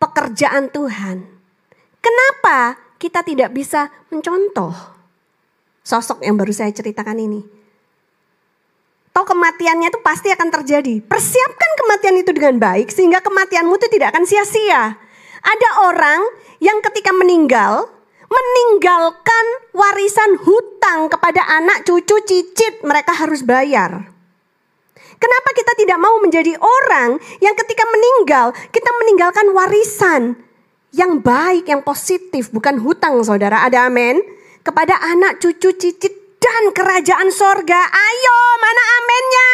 [0.00, 1.28] pekerjaan Tuhan.
[2.00, 4.72] Kenapa kita tidak bisa mencontoh
[5.82, 7.42] sosok yang baru saya ceritakan ini.
[9.12, 11.04] Toh kematiannya itu pasti akan terjadi.
[11.04, 14.96] Persiapkan kematian itu dengan baik sehingga kematianmu itu tidak akan sia-sia.
[15.42, 16.20] Ada orang
[16.62, 17.90] yang ketika meninggal
[18.32, 24.08] meninggalkan warisan hutang kepada anak, cucu, cicit mereka harus bayar.
[25.20, 30.34] Kenapa kita tidak mau menjadi orang yang ketika meninggal kita meninggalkan warisan
[30.90, 33.62] yang baik, yang positif, bukan hutang saudara.
[33.64, 34.18] Ada amin?
[34.66, 37.80] Kepada anak, cucu, cicit, dan kerajaan sorga.
[37.86, 39.52] Ayo, mana amennya?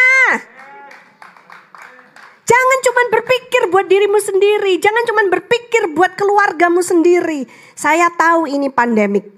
[2.49, 4.81] Jangan cuma berpikir buat dirimu sendiri.
[4.81, 7.45] Jangan cuma berpikir buat keluargamu sendiri.
[7.77, 9.29] Saya tahu ini pandemik.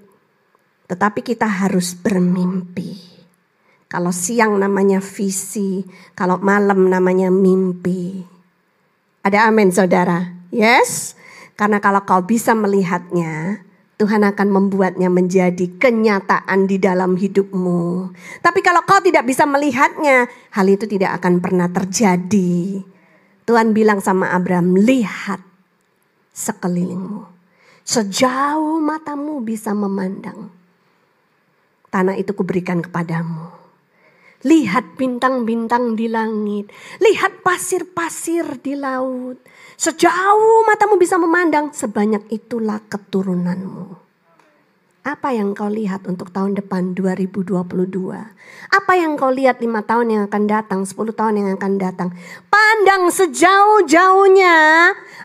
[0.88, 2.96] Tetapi kita harus bermimpi.
[3.92, 5.84] Kalau siang namanya visi,
[6.16, 8.24] kalau malam namanya mimpi.
[9.20, 10.32] Ada amin saudara?
[10.48, 11.12] Yes?
[11.52, 13.60] Karena kalau kau bisa melihatnya,
[14.00, 18.08] Tuhan akan membuatnya menjadi kenyataan di dalam hidupmu.
[18.40, 22.88] Tapi kalau kau tidak bisa melihatnya, hal itu tidak akan pernah terjadi.
[23.42, 25.42] Tuhan bilang sama Abraham, lihat
[26.32, 27.26] sekelilingmu.
[27.82, 30.48] Sejauh matamu bisa memandang.
[31.92, 33.52] Tanah itu kuberikan kepadamu.
[34.42, 36.70] Lihat bintang-bintang di langit.
[36.98, 39.38] Lihat pasir-pasir di laut.
[39.78, 44.01] Sejauh matamu bisa memandang, sebanyak itulah keturunanmu.
[45.02, 47.50] Apa yang kau lihat untuk tahun depan 2022?
[48.70, 52.14] Apa yang kau lihat lima tahun yang akan datang, 10 tahun yang akan datang?
[52.46, 54.54] Pandang sejauh-jauhnya.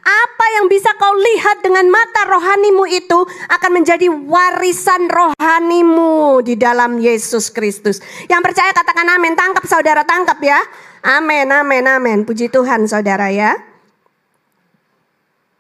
[0.02, 3.22] Apa yang bisa kau lihat dengan mata rohanimu itu
[3.54, 8.02] akan menjadi warisan rohanimu di dalam Yesus Kristus.
[8.26, 9.38] Yang percaya katakan amin.
[9.38, 10.58] Tangkap saudara, tangkap ya.
[11.06, 12.26] Amin, amin, amin.
[12.26, 13.54] Puji Tuhan saudara ya.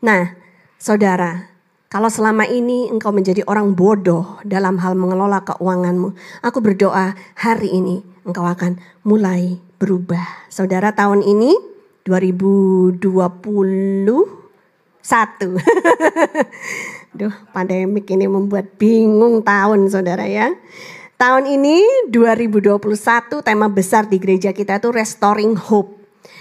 [0.01, 0.33] Nah,
[0.81, 1.53] saudara,
[1.87, 6.11] kalau selama ini engkau menjadi orang bodoh dalam hal mengelola keuanganmu,
[6.43, 8.75] aku berdoa hari ini engkau akan
[9.07, 10.51] mulai berubah.
[10.51, 11.55] Saudara tahun ini
[12.03, 12.99] 2021.
[17.17, 20.51] Duh, pandemik ini membuat bingung tahun saudara ya.
[21.17, 21.81] Tahun ini
[22.13, 22.77] 2021
[23.41, 25.96] tema besar di gereja kita itu restoring hope.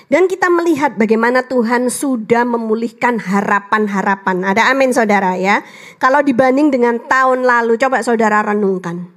[0.07, 4.46] Dan kita melihat bagaimana Tuhan sudah memulihkan harapan-harapan.
[4.46, 5.66] Ada amin saudara ya.
[5.98, 9.11] Kalau dibanding dengan tahun lalu, coba saudara renungkan.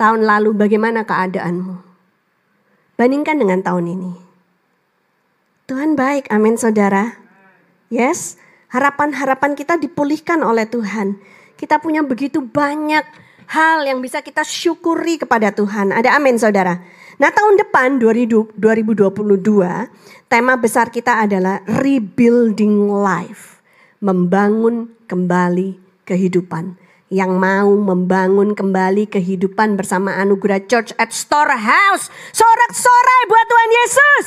[0.00, 1.76] Tahun lalu bagaimana keadaanmu?
[2.96, 4.12] Bandingkan dengan tahun ini.
[5.68, 7.20] Tuhan baik, amin saudara.
[7.92, 8.40] Yes,
[8.72, 11.20] harapan-harapan kita dipulihkan oleh Tuhan.
[11.60, 13.04] Kita punya begitu banyak
[13.52, 15.92] hal yang bisa kita syukuri kepada Tuhan.
[15.92, 16.80] Ada amin saudara.
[17.18, 18.54] Nah tahun depan 2022
[20.30, 23.58] tema besar kita adalah rebuilding life.
[23.98, 26.78] Membangun kembali kehidupan.
[27.10, 32.06] Yang mau membangun kembali kehidupan bersama Anugerah Church at Storehouse.
[32.30, 34.26] Sorak-sorai buat Tuhan Yesus.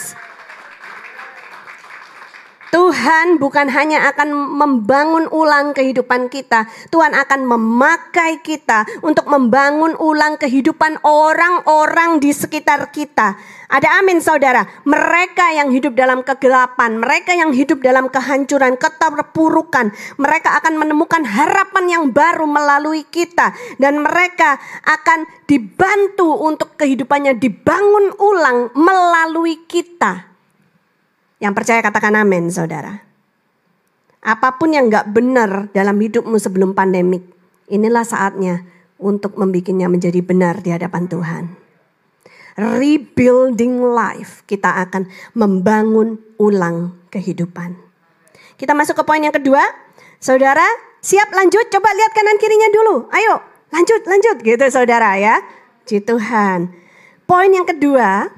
[2.71, 10.39] Tuhan bukan hanya akan membangun ulang kehidupan kita, Tuhan akan memakai kita untuk membangun ulang
[10.39, 13.35] kehidupan orang-orang di sekitar kita.
[13.67, 20.55] Ada amin saudara, mereka yang hidup dalam kegelapan, mereka yang hidup dalam kehancuran, keterpurukan, mereka
[20.63, 23.51] akan menemukan harapan yang baru melalui kita
[23.83, 24.55] dan mereka
[24.87, 30.30] akan dibantu untuk kehidupannya dibangun ulang melalui kita.
[31.41, 33.01] Yang percaya katakan amin saudara.
[34.21, 37.25] Apa pun yang gak benar dalam hidupmu sebelum pandemik,
[37.65, 38.61] inilah saatnya
[39.01, 41.43] untuk membuatnya menjadi benar di hadapan Tuhan.
[42.61, 47.73] Rebuilding life, kita akan membangun ulang kehidupan.
[48.61, 49.65] Kita masuk ke poin yang kedua.
[50.21, 50.69] Saudara,
[51.01, 51.65] siap lanjut?
[51.73, 53.09] Coba lihat kanan kirinya dulu.
[53.09, 53.41] Ayo,
[53.73, 55.41] lanjut, lanjut gitu saudara ya.
[55.89, 56.69] Ji Tuhan.
[57.25, 58.29] Poin yang kedua,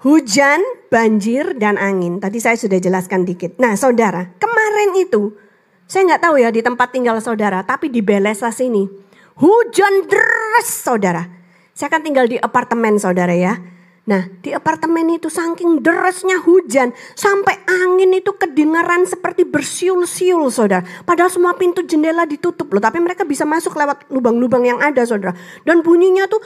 [0.00, 2.24] Hujan, banjir, dan angin.
[2.24, 3.60] Tadi saya sudah jelaskan dikit.
[3.60, 5.36] Nah saudara, kemarin itu
[5.84, 8.88] saya nggak tahu ya di tempat tinggal saudara, tapi di Belesa sini
[9.36, 11.28] hujan deras saudara.
[11.76, 13.60] Saya kan tinggal di apartemen saudara ya.
[14.08, 20.80] Nah di apartemen itu saking derasnya hujan sampai angin itu kedengaran seperti bersiul-siul saudara.
[21.04, 25.36] Padahal semua pintu jendela ditutup loh, tapi mereka bisa masuk lewat lubang-lubang yang ada saudara.
[25.68, 26.40] Dan bunyinya tuh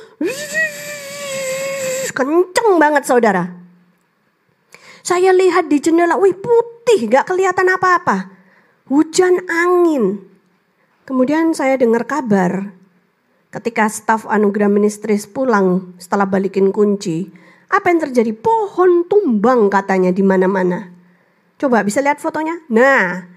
[2.14, 3.50] kenceng banget saudara.
[5.04, 8.32] Saya lihat di jendela, wih putih, gak kelihatan apa-apa.
[8.88, 10.24] Hujan angin.
[11.04, 12.72] Kemudian saya dengar kabar
[13.52, 17.28] ketika staf anugerah ministris pulang setelah balikin kunci.
[17.70, 18.32] Apa yang terjadi?
[18.32, 20.90] Pohon tumbang katanya di mana-mana.
[21.60, 22.58] Coba bisa lihat fotonya?
[22.72, 23.28] Nah,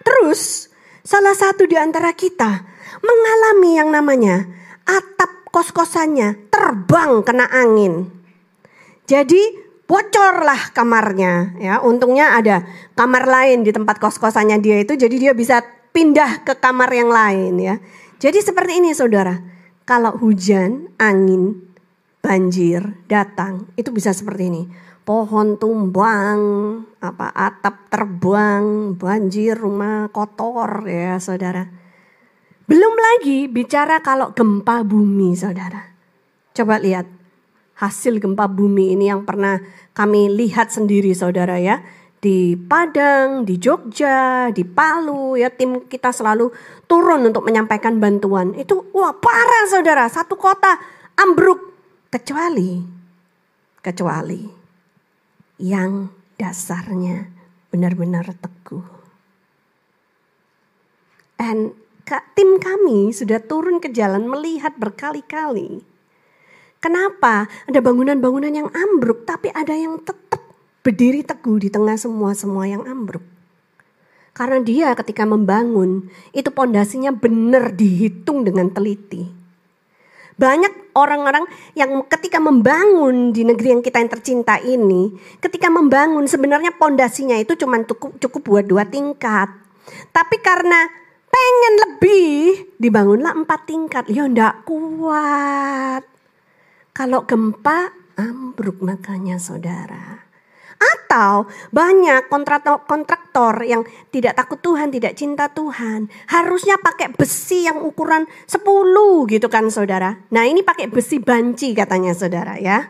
[0.00, 0.72] terus
[1.04, 2.64] salah satu di antara kita
[3.04, 4.48] mengalami yang namanya
[4.88, 8.15] atap kos-kosannya terbang kena angin.
[9.06, 9.40] Jadi
[9.86, 11.74] bocorlah kamarnya ya.
[11.80, 12.66] Untungnya ada
[12.98, 15.62] kamar lain di tempat kos-kosannya dia itu jadi dia bisa
[15.94, 17.74] pindah ke kamar yang lain ya.
[18.18, 19.38] Jadi seperti ini Saudara.
[19.86, 21.62] Kalau hujan, angin,
[22.18, 24.62] banjir datang, itu bisa seperti ini.
[25.06, 26.40] Pohon tumbang,
[26.98, 31.62] apa atap terbang, banjir, rumah kotor ya Saudara.
[32.66, 35.94] Belum lagi bicara kalau gempa bumi Saudara.
[36.50, 37.06] Coba lihat
[37.76, 39.60] hasil gempa bumi ini yang pernah
[39.92, 41.84] kami lihat sendiri saudara ya.
[42.16, 46.50] Di Padang, di Jogja, di Palu ya tim kita selalu
[46.88, 48.56] turun untuk menyampaikan bantuan.
[48.56, 50.80] Itu wah parah saudara, satu kota
[51.20, 51.76] ambruk.
[52.06, 52.80] Kecuali,
[53.82, 54.46] kecuali
[55.60, 56.08] yang
[56.38, 57.28] dasarnya
[57.68, 58.86] benar-benar teguh.
[61.36, 61.76] Dan
[62.32, 65.84] tim kami sudah turun ke jalan melihat berkali-kali
[66.86, 67.50] Kenapa?
[67.66, 70.38] Ada bangunan-bangunan yang ambruk, tapi ada yang tetap
[70.86, 73.26] berdiri teguh di tengah semua-semua yang ambruk.
[74.30, 79.26] Karena dia ketika membangun, itu pondasinya benar dihitung dengan teliti.
[80.38, 85.10] Banyak orang-orang yang ketika membangun di negeri yang kita yang tercinta ini,
[85.42, 89.50] ketika membangun sebenarnya pondasinya itu cuma cukup, cukup buat dua tingkat.
[90.14, 90.86] Tapi karena
[91.34, 94.06] pengen lebih, dibangunlah empat tingkat.
[94.06, 96.15] Ya ndak kuat.
[96.96, 100.24] Kalau gempa ambruk makanya saudara.
[100.76, 106.08] Atau banyak kontraktor yang tidak takut Tuhan, tidak cinta Tuhan.
[106.32, 108.64] Harusnya pakai besi yang ukuran 10
[109.28, 110.24] gitu kan saudara.
[110.32, 112.88] Nah ini pakai besi banci katanya saudara ya.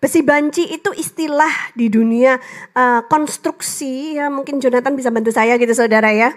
[0.00, 2.40] Besi banci itu istilah di dunia
[2.72, 6.32] uh, konstruksi ya mungkin Jonathan bisa bantu saya gitu saudara ya.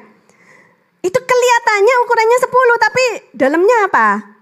[1.00, 3.04] Itu kelihatannya ukurannya 10 tapi
[3.36, 4.39] dalamnya apa?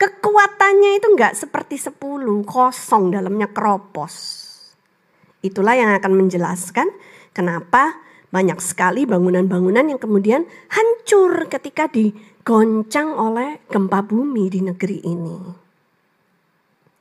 [0.00, 4.48] Kekuatannya itu enggak seperti sepuluh, kosong dalamnya keropos.
[5.44, 6.88] Itulah yang akan menjelaskan
[7.36, 8.00] kenapa
[8.32, 15.38] banyak sekali bangunan-bangunan yang kemudian hancur ketika digoncang oleh gempa bumi di negeri ini.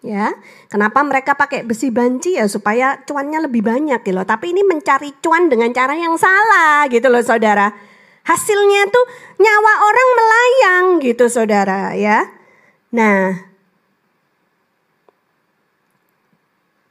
[0.04, 0.36] Ya,
[0.68, 4.28] kenapa mereka pakai besi banci ya supaya cuannya lebih banyak gitu loh.
[4.28, 7.72] Tapi ini mencari cuan dengan cara yang salah gitu loh saudara.
[8.28, 9.06] Hasilnya tuh
[9.40, 12.39] nyawa orang melayang gitu saudara ya.
[12.90, 13.50] Nah,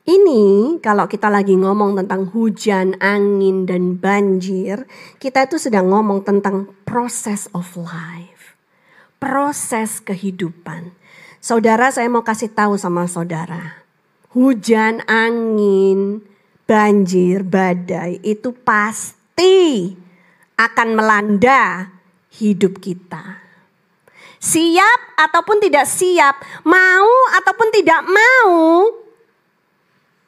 [0.08, 4.88] Ini kalau kita lagi ngomong tentang hujan, angin, dan banjir,
[5.20, 8.56] kita itu sedang ngomong tentang proses of life.
[9.20, 10.96] Proses kehidupan.
[11.44, 13.84] Saudara, saya mau kasih tahu sama saudara.
[14.32, 16.24] Hujan, angin,
[16.64, 19.92] banjir, badai itu pasti
[20.56, 21.92] akan melanda
[22.32, 23.47] hidup kita.
[24.38, 28.54] Siap ataupun tidak siap, mau ataupun tidak mau,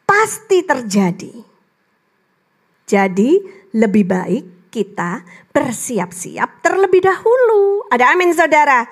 [0.02, 1.34] pasti terjadi.
[2.90, 3.38] Jadi
[3.78, 4.44] lebih baik
[4.74, 5.22] kita
[5.54, 7.86] bersiap-siap terlebih dahulu.
[7.86, 8.82] Ada amin saudara.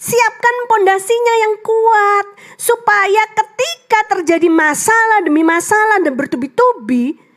[0.00, 2.26] Siapkan pondasinya yang kuat
[2.58, 7.29] supaya ketika terjadi masalah demi masalah dan bertubi-tubi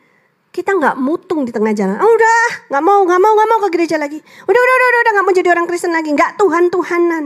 [0.53, 1.97] kita nggak mutung di tengah jalan.
[1.97, 4.21] Oh, udah, nggak mau, nggak mau, nggak mau ke gereja lagi.
[4.21, 6.13] Udah, udah, udah, udah, nggak mau jadi orang Kristen lagi.
[6.13, 7.25] Nggak Tuhan Tuhanan.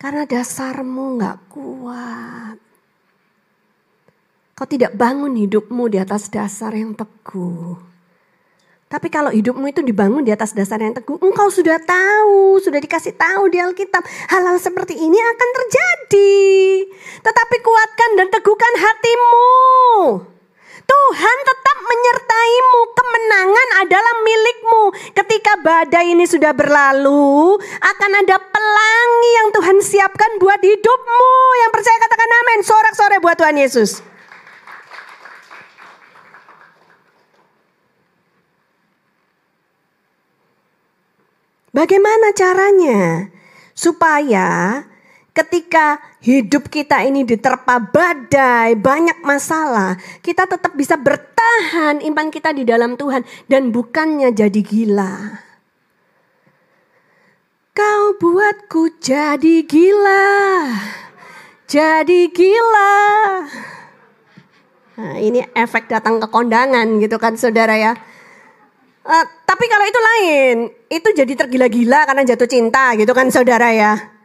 [0.00, 2.56] Karena dasarmu nggak kuat.
[4.56, 7.76] Kau tidak bangun hidupmu di atas dasar yang teguh.
[8.88, 13.20] Tapi kalau hidupmu itu dibangun di atas dasar yang teguh, engkau sudah tahu, sudah dikasih
[13.20, 14.00] tahu di Alkitab,
[14.32, 16.40] hal-hal seperti ini akan terjadi.
[17.20, 19.36] Tetapi kuatkan dan teguhkan hatimu.
[20.88, 22.80] Tuhan tetap menyertaimu.
[22.96, 24.82] Kemenangan adalah milikmu.
[25.12, 31.28] Ketika badai ini sudah berlalu, akan ada pelangi yang Tuhan siapkan buat hidupmu.
[31.60, 32.60] Yang percaya katakan amin.
[32.64, 34.00] Sorak-sore buat Tuhan Yesus.
[41.68, 43.30] Bagaimana caranya
[43.76, 44.82] supaya
[45.38, 52.66] ketika hidup kita ini diterpa badai, banyak masalah, kita tetap bisa bertahan iman kita di
[52.66, 55.14] dalam Tuhan dan bukannya jadi gila.
[57.70, 60.26] Kau buatku jadi gila,
[61.70, 62.98] jadi gila.
[64.98, 67.94] Nah, ini efek datang ke kondangan gitu kan saudara ya.
[69.06, 70.56] Uh, tapi kalau itu lain,
[70.90, 74.17] itu jadi tergila-gila karena jatuh cinta gitu kan saudara ya.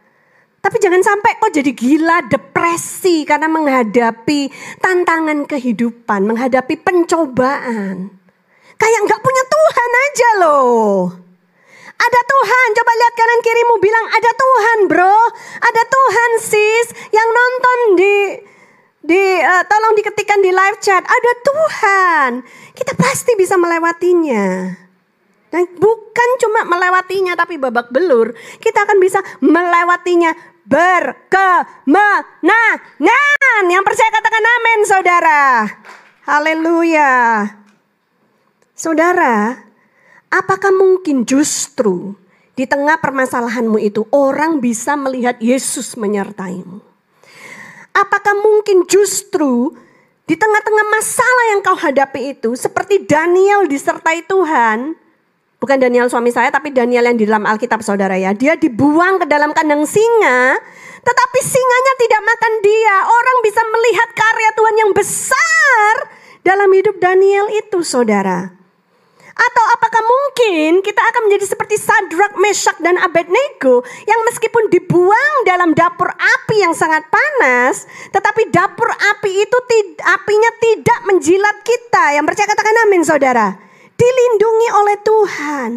[0.64, 4.48] Tapi jangan sampai kok jadi gila, depresi karena menghadapi
[4.80, 8.08] tantangan kehidupan, menghadapi pencobaan.
[8.80, 11.12] Kayak nggak punya Tuhan aja loh.
[11.94, 15.20] Ada Tuhan, coba lihat kanan kirimu bilang ada Tuhan bro,
[15.60, 18.16] ada Tuhan sis yang nonton di
[19.04, 22.30] di uh, tolong diketikkan di live chat ada Tuhan
[22.72, 24.72] kita pasti bisa melewatinya
[25.52, 28.32] dan bukan cuma melewatinya tapi babak belur
[28.64, 30.32] kita akan bisa melewatinya
[30.64, 33.64] berkemenangan.
[33.68, 35.68] Yang percaya katakan amin saudara.
[36.24, 37.12] Haleluya.
[38.74, 39.62] Saudara
[40.32, 42.18] apakah mungkin justru
[42.58, 46.82] di tengah permasalahanmu itu orang bisa melihat Yesus menyertaimu?
[47.94, 49.78] Apakah mungkin justru
[50.26, 54.98] di tengah-tengah masalah yang kau hadapi itu seperti Daniel disertai Tuhan,
[55.64, 59.24] bukan Daniel suami saya tapi Daniel yang di dalam Alkitab saudara ya, dia dibuang ke
[59.24, 60.60] dalam kandang singa,
[61.00, 62.96] tetapi singanya tidak makan dia.
[63.08, 65.92] Orang bisa melihat karya Tuhan yang besar
[66.44, 68.52] dalam hidup Daniel itu saudara.
[69.34, 75.74] Atau apakah mungkin kita akan menjadi seperti Sadrak, Meshach, dan Abednego yang meskipun dibuang dalam
[75.74, 79.58] dapur api yang sangat panas, tetapi dapur api itu
[80.06, 82.14] apinya tidak menjilat kita.
[82.14, 83.48] Yang percaya katakan amin saudara.
[83.94, 85.70] Dilindungi oleh Tuhan.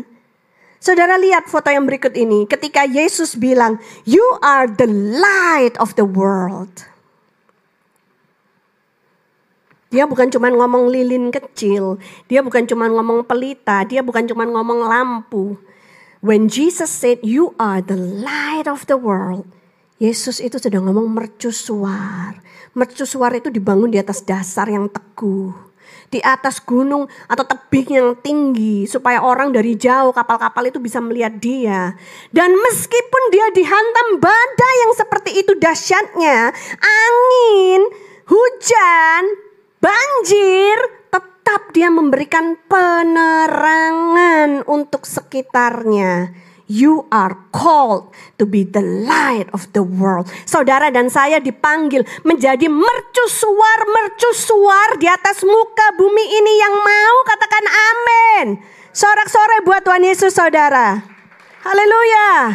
[0.77, 4.87] Saudara lihat foto yang berikut ini ketika Yesus bilang, "You are the
[5.19, 6.85] light of the world."
[9.87, 11.97] Dia bukan cuma ngomong lilin kecil,
[12.27, 15.55] dia bukan cuma ngomong pelita, dia bukan cuma ngomong lampu.
[16.19, 19.47] When Jesus said, "You are the light of the world,"
[19.97, 22.37] Yesus itu sedang ngomong mercusuar.
[22.77, 25.66] Mercusuar itu dibangun di atas dasar yang teguh.
[26.07, 28.87] Di atas gunung atau tebing yang tinggi.
[28.87, 31.93] Supaya orang dari jauh kapal-kapal itu bisa melihat dia.
[32.31, 36.55] Dan meskipun dia dihantam badai yang seperti itu dahsyatnya.
[36.79, 37.81] Angin,
[38.31, 39.23] hujan,
[39.83, 40.77] banjir,
[41.11, 46.46] tetap dia memberikan penerangan untuk sekitarnya.
[46.67, 50.27] You are called to be the light of the world.
[50.43, 58.59] Saudara dan saya dipanggil menjadi mercusuar-mercusuar di atas muka bumi ini yang mau katakan amin.
[58.91, 61.07] Sorak-sore buat Tuhan Yesus saudara.
[61.63, 62.51] Haleluya.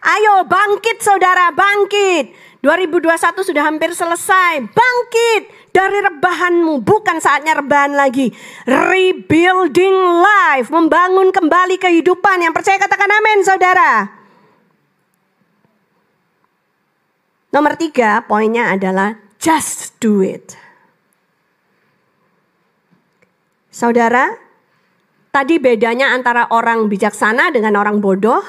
[0.00, 2.32] Ayo bangkit saudara, bangkit.
[2.66, 4.66] 2021 sudah hampir selesai.
[4.74, 6.82] Bangkit dari rebahanmu.
[6.82, 8.34] Bukan saatnya rebahan lagi.
[8.66, 10.66] Rebuilding life.
[10.74, 12.42] Membangun kembali kehidupan.
[12.42, 13.90] Yang percaya katakan amin saudara.
[17.54, 20.58] Nomor tiga poinnya adalah Just do it.
[23.70, 24.34] Saudara,
[25.30, 28.42] tadi bedanya antara orang bijaksana dengan orang bodoh.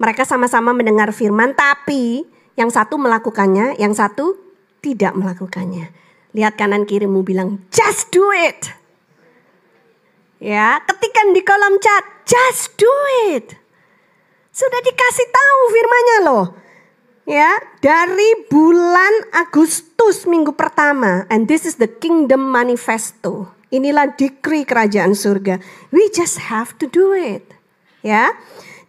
[0.00, 4.36] Mereka sama-sama mendengar firman, tapi yang satu melakukannya, yang satu
[4.84, 5.92] tidak melakukannya.
[6.32, 8.72] Lihat kanan kirimu bilang, just do it.
[10.42, 12.90] Ya, ketikan di kolom chat, just do
[13.30, 13.54] it.
[14.50, 16.46] Sudah dikasih tahu firmannya loh.
[17.22, 23.54] Ya, dari bulan Agustus minggu pertama, and this is the Kingdom Manifesto.
[23.70, 25.62] Inilah dikri kerajaan surga.
[25.94, 27.46] We just have to do it.
[28.02, 28.34] Ya.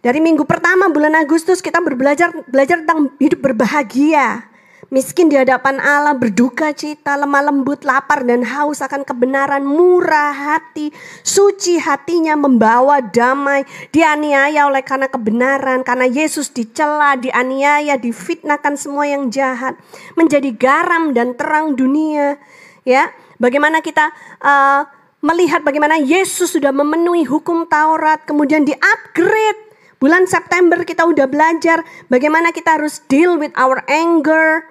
[0.04, 4.52] Dari minggu pertama bulan Agustus kita berbelajar belajar tentang hidup berbahagia.
[4.92, 10.92] Miskin di hadapan Allah, berduka cita, lemah lembut, lapar dan haus akan kebenaran, murah hati,
[11.24, 19.32] suci hatinya, membawa damai, dianiaya oleh karena kebenaran, karena Yesus dicela, dianiaya, difitnahkan semua yang
[19.32, 19.72] jahat,
[20.20, 22.36] menjadi garam dan terang dunia.
[22.84, 23.08] Ya,
[23.40, 24.86] Bagaimana kita uh,
[25.24, 29.63] melihat bagaimana Yesus sudah memenuhi hukum Taurat, kemudian di-upgrade.
[30.04, 31.80] Bulan September kita udah belajar
[32.12, 34.68] bagaimana kita harus deal with our anger.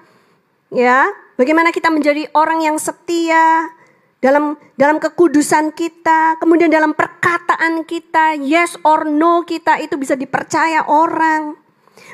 [0.69, 1.09] Ya,
[1.41, 3.65] bagaimana kita menjadi orang yang setia
[4.21, 10.86] dalam dalam kekudusan kita, kemudian dalam perkataan kita, yes or no kita itu bisa dipercaya
[10.86, 11.57] orang.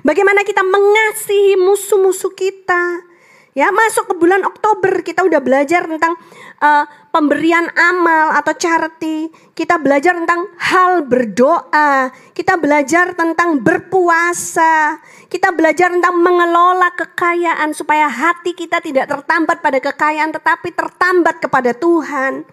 [0.08, 3.04] Bagaimana kita mengasihi musuh-musuh kita.
[3.52, 6.16] Ya, masuk ke bulan Oktober kita udah belajar tentang
[6.60, 9.32] uh, pemberian amal atau charity.
[9.56, 12.12] Kita belajar tentang hal berdoa.
[12.36, 15.00] Kita belajar tentang berpuasa.
[15.28, 21.76] Kita belajar tentang mengelola kekayaan supaya hati kita tidak tertambat pada kekayaan tetapi tertambat kepada
[21.76, 22.48] Tuhan.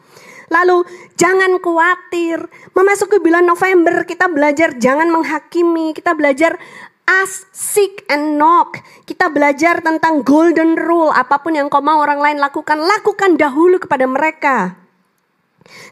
[0.47, 0.87] Lalu
[1.19, 2.47] jangan khawatir.
[2.71, 5.91] Memasuki bulan November kita belajar jangan menghakimi.
[5.91, 6.55] Kita belajar
[7.07, 8.83] ask, seek, and knock.
[9.07, 11.15] Kita belajar tentang golden rule.
[11.15, 14.77] Apa pun yang kau mau orang lain lakukan, lakukan dahulu kepada mereka.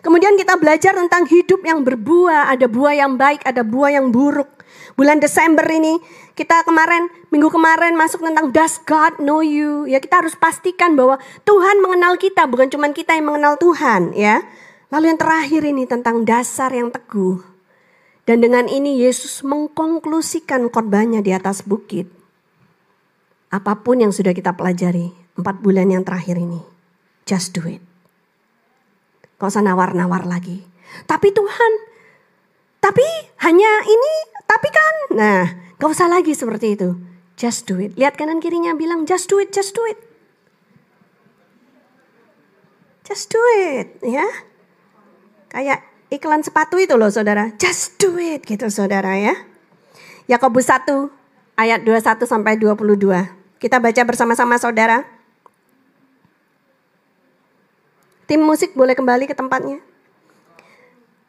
[0.02, 2.50] Kemudian kita belajar tentang hidup yang berbuah.
[2.54, 4.50] Ada buah yang baik, ada buah yang buruk.
[4.94, 5.98] Bulan Desember ini
[6.38, 9.90] kita kemarin, minggu kemarin masuk tentang does God know you?
[9.90, 14.46] Ya kita harus pastikan bahwa Tuhan mengenal kita, bukan cuma kita yang mengenal Tuhan ya.
[14.94, 17.53] Lalu yang terakhir ini tentang dasar yang teguh.
[18.24, 22.08] Dan dengan ini Yesus mengkonklusikan khotbahnya di atas bukit.
[23.52, 26.64] Apa pun yang sudah kita pelajari empat bulan yang terakhir ini,
[27.28, 27.84] just do it.
[29.36, 30.64] Kau usah nawar-nawar lagi.
[31.04, 31.72] Tapi Tuhan,
[32.80, 33.04] tapi
[33.44, 34.14] hanya ini,
[34.48, 34.94] tapi kan.
[35.14, 35.44] Nah,
[35.76, 36.96] gak usah lagi seperti itu.
[37.34, 37.92] Just do it.
[37.98, 40.00] Lihat kanan kirinya bilang, just do it, just do it.
[43.04, 44.24] Just do it, ya.
[45.52, 47.50] Kayak iklan sepatu itu loh saudara.
[47.58, 49.34] Just do it gitu saudara ya.
[50.30, 51.10] Yakobus 1
[51.58, 53.58] ayat 21 sampai 22.
[53.58, 55.02] Kita baca bersama-sama saudara.
[58.24, 59.82] Tim musik boleh kembali ke tempatnya.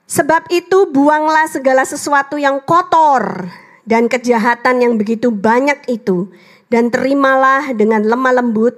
[0.06, 3.50] Sebab itu buanglah segala sesuatu yang kotor
[3.90, 6.30] dan kejahatan yang begitu banyak itu
[6.70, 8.78] dan terimalah dengan lemah lembut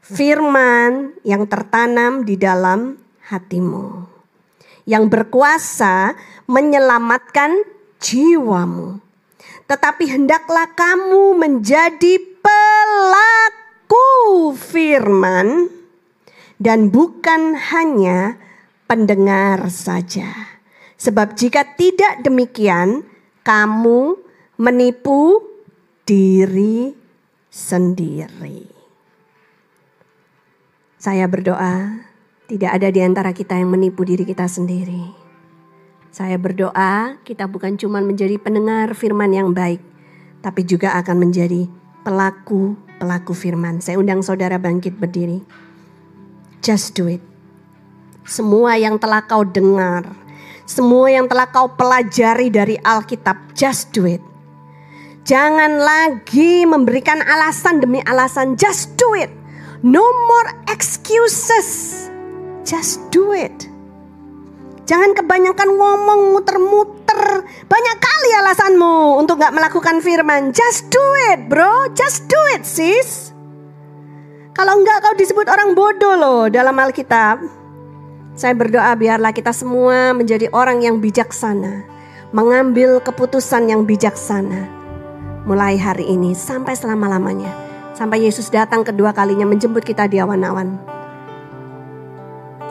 [0.00, 2.96] firman yang tertanam di dalam
[3.28, 4.11] hatimu
[4.88, 6.14] yang berkuasa
[6.50, 7.62] menyelamatkan
[8.02, 8.98] jiwamu.
[9.70, 14.06] Tetapi hendaklah kamu menjadi pelaku
[14.58, 15.70] firman
[16.58, 18.36] dan bukan hanya
[18.90, 20.58] pendengar saja.
[21.00, 23.02] Sebab jika tidak demikian,
[23.42, 24.14] kamu
[24.60, 25.42] menipu
[26.06, 26.94] diri
[27.50, 28.70] sendiri.
[31.02, 32.06] Saya berdoa
[32.52, 35.08] tidak ada di antara kita yang menipu diri kita sendiri.
[36.12, 39.80] Saya berdoa kita bukan cuma menjadi pendengar firman yang baik,
[40.44, 41.64] tapi juga akan menjadi
[42.04, 43.80] pelaku-pelaku firman.
[43.80, 45.40] Saya undang saudara bangkit berdiri.
[46.60, 47.24] Just do it.
[48.28, 50.12] Semua yang telah kau dengar,
[50.68, 54.20] semua yang telah kau pelajari dari Alkitab, just do it.
[55.24, 59.32] Jangan lagi memberikan alasan demi alasan, just do it.
[59.80, 62.11] No more excuses.
[62.62, 63.68] Just do it.
[64.86, 67.46] Jangan kebanyakan ngomong muter-muter.
[67.66, 70.50] Banyak kali alasanmu untuk gak melakukan firman.
[70.50, 71.04] Just do
[71.34, 71.90] it bro.
[71.94, 73.30] Just do it sis.
[74.52, 77.40] Kalau enggak kau disebut orang bodoh loh dalam Alkitab.
[78.36, 81.88] Saya berdoa biarlah kita semua menjadi orang yang bijaksana.
[82.36, 84.68] Mengambil keputusan yang bijaksana.
[85.48, 87.50] Mulai hari ini sampai selama-lamanya.
[87.92, 91.01] Sampai Yesus datang kedua kalinya menjemput kita di awan-awan.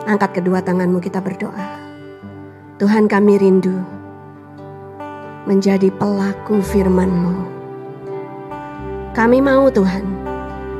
[0.02, 1.78] Angkat kedua tanganmu kita berdoa.
[2.82, 3.70] Tuhan kami rindu
[5.46, 7.46] menjadi pelaku firman-Mu.
[9.14, 10.02] Kami mau Tuhan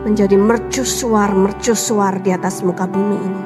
[0.02, 3.42] menjadi mercusuar-mercusuar di atas muka bumi ini.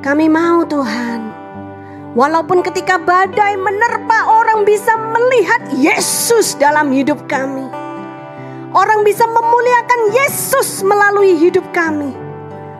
[0.00, 1.20] Kami mau Tuhan,
[2.16, 7.68] walaupun ketika badai menerpa orang bisa melihat Yesus dalam hidup kami.
[8.72, 12.27] Orang bisa memuliakan Yesus melalui hidup kami.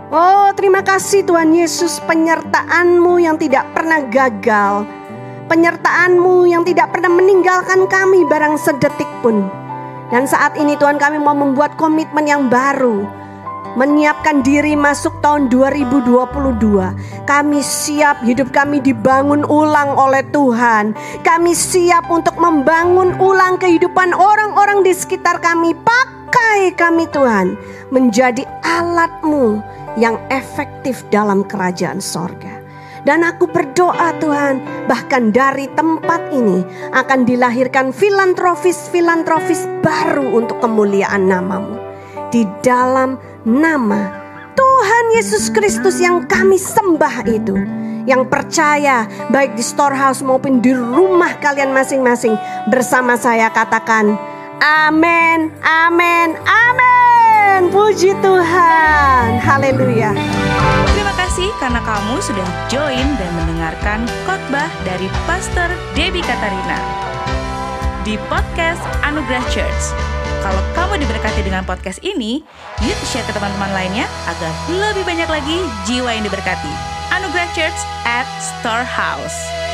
[0.08, 4.88] Oh terima kasih Tuhan Yesus penyertaanmu yang tidak pernah gagal.
[5.52, 9.44] Penyertaanmu yang tidak pernah meninggalkan kami barang sedetik pun.
[10.08, 13.04] Dan saat ini Tuhan kami mau membuat komitmen yang baru.
[13.76, 17.28] Menyiapkan diri masuk tahun 2022.
[17.28, 20.96] Kami siap hidup kami dibangun ulang oleh Tuhan.
[21.20, 25.76] Kami siap untuk membangun ulang kehidupan orang-orang di sekitar kami.
[25.76, 27.60] Pakai kami Tuhan
[27.92, 32.58] menjadi alatmu yang efektif dalam kerajaan sorga.
[33.06, 36.60] Dan aku berdoa Tuhan, bahkan dari tempat ini
[36.92, 41.78] akan dilahirkan filantropis-filantropis baru untuk kemuliaan namamu.
[42.28, 44.12] Di dalam nama
[44.52, 47.56] Tuhan Yesus Kristus yang kami sembah itu.
[48.04, 52.36] Yang percaya baik di storehouse maupun di rumah kalian masing-masing
[52.72, 54.16] bersama saya katakan
[54.60, 57.07] amin, amin, amin.
[57.72, 59.40] Puji Tuhan.
[59.40, 60.12] Haleluya
[61.38, 66.82] kasih karena kamu sudah join dan mendengarkan khotbah dari Pastor Debbie Katarina
[68.02, 69.94] di podcast Anugerah Church.
[70.42, 72.42] Kalau kamu diberkati dengan podcast ini,
[72.82, 76.72] yuk share ke teman-teman lainnya agar lebih banyak lagi jiwa yang diberkati.
[77.14, 79.67] Anugerah Church at Storehouse.